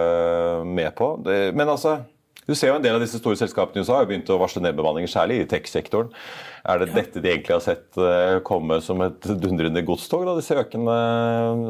med 0.63 0.95
på. 0.95 1.09
Men 1.27 1.67
altså, 1.67 1.97
du 2.47 2.55
ser 2.55 2.71
jo 2.71 2.77
en 2.79 2.85
del 2.85 2.95
av 2.97 3.03
disse 3.03 3.19
store 3.19 3.39
selskapene 3.39 3.81
i 3.81 3.85
USA 3.85 3.99
har 3.99 4.07
begynt 4.09 4.31
å 4.31 4.39
varsle 4.39 4.63
nedbemanninger, 4.63 5.11
særlig 5.11 5.41
i 5.43 5.49
tech-sektoren. 5.51 6.13
Er 6.67 6.81
det 6.83 6.93
dette 6.95 7.23
de 7.23 7.31
egentlig 7.31 7.55
har 7.55 7.63
sett 7.63 7.99
eh, 7.99 8.39
komme 8.47 8.79
som 8.83 9.03
et 9.05 9.27
dundrende 9.43 9.83
godstog? 9.87 10.25
da, 10.27 10.35
Disse 10.39 10.59
økende, 10.59 10.95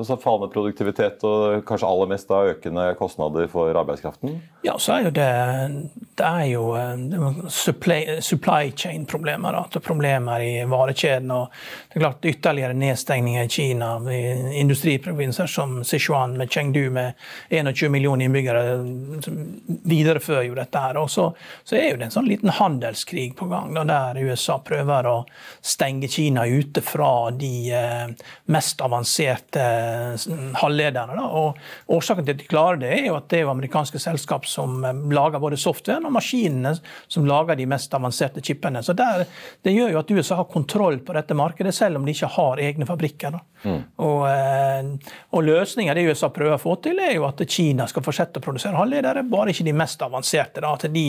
altså 0.03 0.19
fallende 0.21 0.53
produktivitet 0.53 1.25
og 1.29 1.65
kanskje 1.69 1.89
aller 1.89 2.13
mest 2.13 2.29
da 2.33 2.43
økende 2.53 2.91
kostnader 3.01 3.49
for 3.53 3.77
arbeidskraften? 3.77 4.39
Ja, 4.65 4.77
så 4.81 4.99
er 4.99 5.09
jo 5.09 5.17
det 5.17 5.31
det 6.17 6.25
er 6.27 6.45
jo 6.51 6.65
eh, 6.77 7.49
supply, 7.49 7.99
supply 8.21 8.73
chain-problemer. 8.77 9.59
Problemer 9.85 10.41
i 10.41 10.53
varekjeden. 10.65 11.31
og 11.31 11.53
det 11.89 11.99
er 11.99 12.05
klart 12.05 12.25
Ytterligere 12.27 12.75
nedstengninger 12.75 13.45
i 13.45 13.49
Kina. 13.49 13.91
I 14.11 14.61
industriprovinser 14.61 15.47
som 15.47 15.85
Sichuan 15.85 16.37
med 16.37 16.51
Chengdu 16.51 16.91
med 16.91 17.13
21 17.51 17.91
millioner 17.93 18.25
innbyggere 18.25 18.65
viderefører 19.85 20.49
jo 20.49 20.57
dette. 20.57 20.79
her. 20.79 20.97
Og 20.97 21.11
så, 21.11 21.29
så 21.65 21.77
er 21.77 21.91
jo 21.91 22.01
det 22.01 22.09
en 22.09 22.17
sånn 22.17 22.31
liten 22.31 22.53
handelskrig 22.53 23.35
på 23.37 23.49
gang, 23.51 23.75
da, 23.77 23.85
der 23.85 24.23
USA 24.25 24.59
prøver 24.65 25.09
å 25.11 25.17
stenge 25.61 26.09
Kina 26.09 26.47
ute 26.47 26.83
fra 26.85 27.31
de 27.31 27.53
eh, 27.75 28.09
mest 28.53 28.81
avanserte 28.85 29.67
halvlederne. 30.17 30.55
halvlederne. 30.61 31.27
Og 31.27 31.97
årsaken 31.97 32.27
til 32.27 32.37
at 32.37 32.43
de 32.43 32.49
klarer 32.49 32.81
det, 32.81 32.93
er 32.97 33.07
jo 33.11 33.17
at 33.19 33.29
det 33.31 33.41
er 33.41 33.47
jo 33.47 33.53
amerikanske 33.53 34.01
selskap 34.03 34.47
som 34.49 34.85
eh, 34.85 35.05
lager 35.13 35.43
både 35.43 35.61
softwaren 35.61 36.06
og 36.07 36.15
maskinene 36.17 36.75
som 37.09 37.27
lager 37.29 37.59
de 37.59 37.69
mest 37.71 37.95
avanserte 37.95 38.43
chipene. 38.45 38.83
Så 38.83 38.95
der, 38.97 39.27
Det 39.63 39.75
gjør 39.75 39.93
jo 39.93 39.99
at 39.99 40.11
USA 40.11 40.41
har 40.41 40.51
kontroll 40.51 40.99
på 40.99 41.15
dette 41.17 41.35
markedet, 41.35 41.75
selv 41.75 41.97
om 41.97 42.07
de 42.07 42.15
ikke 42.15 42.33
har 42.37 42.63
egne 42.63 42.87
fabrikker. 42.87 43.39
Mm. 43.67 43.83
Og, 44.05 44.27
og 45.31 45.43
løsninga 45.43 45.95
det 45.97 46.07
USA 46.07 46.29
prøver 46.31 46.55
å 46.55 46.63
få 46.63 46.77
til, 46.85 47.01
er 47.03 47.17
jo 47.17 47.27
at 47.27 47.41
Kina 47.51 47.87
skal 47.91 48.05
fortsette 48.05 48.41
å 48.41 48.45
produsere 48.45 48.79
halvledere, 48.79 49.25
bare 49.27 49.53
ikke 49.53 49.67
de 49.67 49.75
mest 49.77 50.03
avanserte. 50.05 50.63
Da, 50.63 50.75
at 50.77 50.87
de 50.93 51.07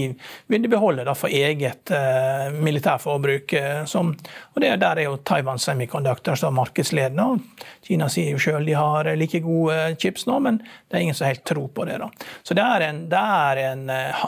vil 0.48 0.64
de 0.64 0.72
beholde 0.72 1.06
da, 1.08 1.16
for 1.18 1.34
eget 1.34 1.92
uh, 1.94 2.50
militærforbruk. 2.56 3.54
Eh, 3.58 3.84
som, 3.90 4.14
og 4.54 4.62
det, 4.62 4.76
Der 4.82 5.02
er 5.02 5.10
jo 5.10 5.18
Taiwan 5.28 5.60
Semiconductor 5.60 6.36
som 6.40 6.58
markedsledende. 6.58 7.42
Kina 7.88 8.10
sier 8.12 8.34
jo 8.34 8.42
sjøl 8.42 8.66
de 8.68 8.76
har 8.78 9.10
like 9.20 9.42
gode 9.44 9.78
chips 10.02 10.28
nå, 10.28 10.40
men 10.44 10.60
det 10.62 10.98
er 10.98 11.06
ingen 11.06 11.18
som 11.18 11.30
helt 11.30 11.46
tror 11.48 11.70
på 11.74 11.86
det. 11.88 12.00
da. 12.02 12.10
Så 12.44 12.58
det 12.58 12.66
er 12.66 12.88
en, 12.90 13.04
det 13.12 13.24
er 13.42 13.64
en 13.68 13.86
eh, 13.94 14.26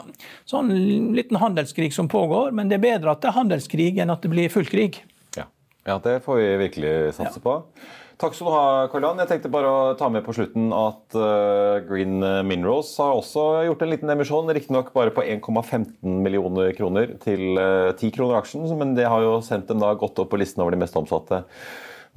sånn 0.60 1.14
liten 1.16 1.40
handelskrig 1.40 1.92
som 1.96 2.10
pågår, 2.10 2.52
men 2.56 2.70
det 2.70 2.78
er 2.78 2.84
bedre 2.84 3.14
at 3.14 3.24
det 3.24 3.32
er 3.32 3.38
handelskrig 3.38 3.96
enn 4.02 4.12
at 4.12 4.22
det 4.24 4.32
blir 4.32 4.52
full 4.52 4.68
krig. 4.68 5.00
Ja, 5.38 5.48
ja 5.88 5.98
det 6.04 6.20
får 6.26 6.38
vi 6.40 6.52
virkelig 6.66 6.94
satse 7.18 7.40
ja. 7.40 7.44
på. 7.44 7.56
Takk 8.20 8.34
skal 8.36 8.50
du 8.50 8.52
ha, 8.52 8.64
Karl-Jan. 8.92 9.20
Jeg 9.22 9.30
tenkte 9.30 9.50
bare 9.52 9.68
å 9.72 9.92
ta 9.96 10.10
med 10.12 10.20
på 10.26 10.34
slutten 10.36 10.66
at 10.76 11.16
uh, 11.16 11.80
Green 11.88 12.18
Minerals 12.44 12.90
har 13.00 13.16
også 13.16 13.44
gjort 13.64 13.84
en 13.86 13.92
liten 13.94 14.12
emisjon, 14.12 14.52
riktignok 14.52 14.90
bare 14.92 15.14
på 15.16 15.24
1,15 15.24 16.18
millioner 16.20 16.74
kroner 16.76 17.14
til 17.24 17.56
uh, 17.56 17.88
eh, 17.88 17.94
10 17.96 18.12
kroner 18.18 18.42
aksjen, 18.42 18.66
men 18.76 18.92
det 18.98 19.08
har 19.08 19.24
jo 19.24 19.38
sendt 19.46 19.72
dem 19.72 19.80
da 19.80 19.94
godt 19.96 20.20
opp 20.20 20.34
på 20.34 20.40
listen 20.42 20.60
over 20.60 20.76
de 20.76 20.82
mest 20.82 21.00
omsatte 21.00 21.46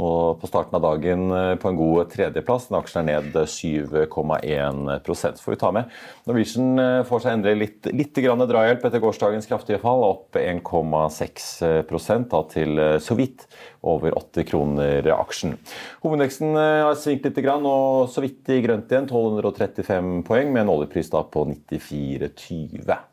nå 0.02 0.10
på 0.42 0.48
starten 0.50 0.76
av 0.78 0.82
dagen 0.84 1.32
eh, 1.32 1.56
på 1.62 1.70
en 1.70 1.78
god 1.78 2.10
tredjeplass. 2.14 2.68
Den 2.70 2.80
aksjen 2.80 3.10
er 3.12 3.22
ned 3.22 3.38
7,1 3.50 5.04
Så 5.38 5.44
får 5.44 5.54
vi 5.54 5.60
ta 5.62 5.72
med. 5.76 5.92
Norwegian 6.30 6.80
eh, 6.82 7.04
får 7.08 7.24
seg 7.24 7.38
endelig 7.38 7.60
litt, 7.62 7.92
litt 7.94 8.22
drahjelp 8.50 8.86
etter 8.88 9.04
gårsdagens 9.04 9.50
kraftige 9.50 9.82
fall, 9.84 10.04
opp 10.08 10.40
1,6% 10.40 12.38
til 12.54 12.80
eh, 12.82 12.98
så 13.04 13.18
vidt 13.20 13.48
over 13.84 14.16
80 14.18 14.50
kroner 14.50 15.12
aksjen. 15.14 15.58
Hovedindeksen 16.04 16.56
har 16.56 16.96
svingt 17.00 17.26
litt 17.28 17.42
og 17.44 18.10
så 18.10 18.24
vidt 18.24 18.50
i 18.54 18.62
grønt 18.64 18.92
igjen, 18.92 19.10
1235 19.10 20.24
poeng, 20.28 20.54
med 20.54 20.64
en 20.64 20.72
oljepris 20.78 21.12
da 21.12 21.26
på 21.28 21.44
94,20. 21.52 23.13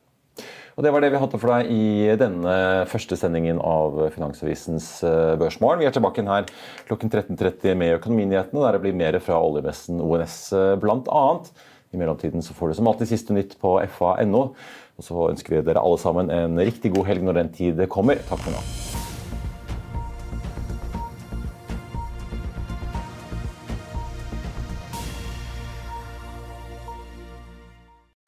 Og 0.80 0.84
Det 0.86 0.94
var 0.94 1.02
det 1.04 1.10
vi 1.12 1.18
hadde 1.20 1.38
for 1.42 1.52
deg 1.52 1.66
i 1.76 2.12
denne 2.16 2.52
første 2.88 3.12
sendingen 3.20 3.58
av 3.60 3.98
Finansavisens 4.14 4.86
eh, 5.04 5.34
Børsmorgen. 5.36 5.82
Vi 5.82 5.88
er 5.90 5.92
tilbake 5.92 6.24
her 6.24 6.46
klokken 6.88 7.12
13.30 7.12 7.76
med 7.76 7.98
Økonominyhetene, 7.98 8.62
der 8.64 8.78
det 8.78 8.80
blir 8.86 8.96
mer 8.96 9.18
fra 9.20 9.36
oljemessen 9.44 10.00
ONS 10.00 10.38
bl.a. 10.80 11.26
I 11.92 12.00
mellomtiden 12.00 12.40
så 12.40 12.56
får 12.56 12.72
du 12.72 12.78
som 12.80 12.88
alltid 12.88 13.12
siste 13.12 13.36
nytt 13.36 13.58
på 13.60 13.74
fa.no. 13.98 14.42
Og 14.96 15.04
så 15.04 15.28
ønsker 15.28 15.58
vi 15.58 15.62
dere 15.68 15.84
alle 15.84 16.00
sammen 16.00 16.32
en 16.32 16.56
riktig 16.64 16.94
god 16.96 17.12
helg 17.12 17.28
når 17.28 17.42
den 17.42 17.54
tid 17.60 17.86
kommer. 17.92 18.24
Takk 18.32 18.40
for 18.46 18.56
nå. 18.56 18.99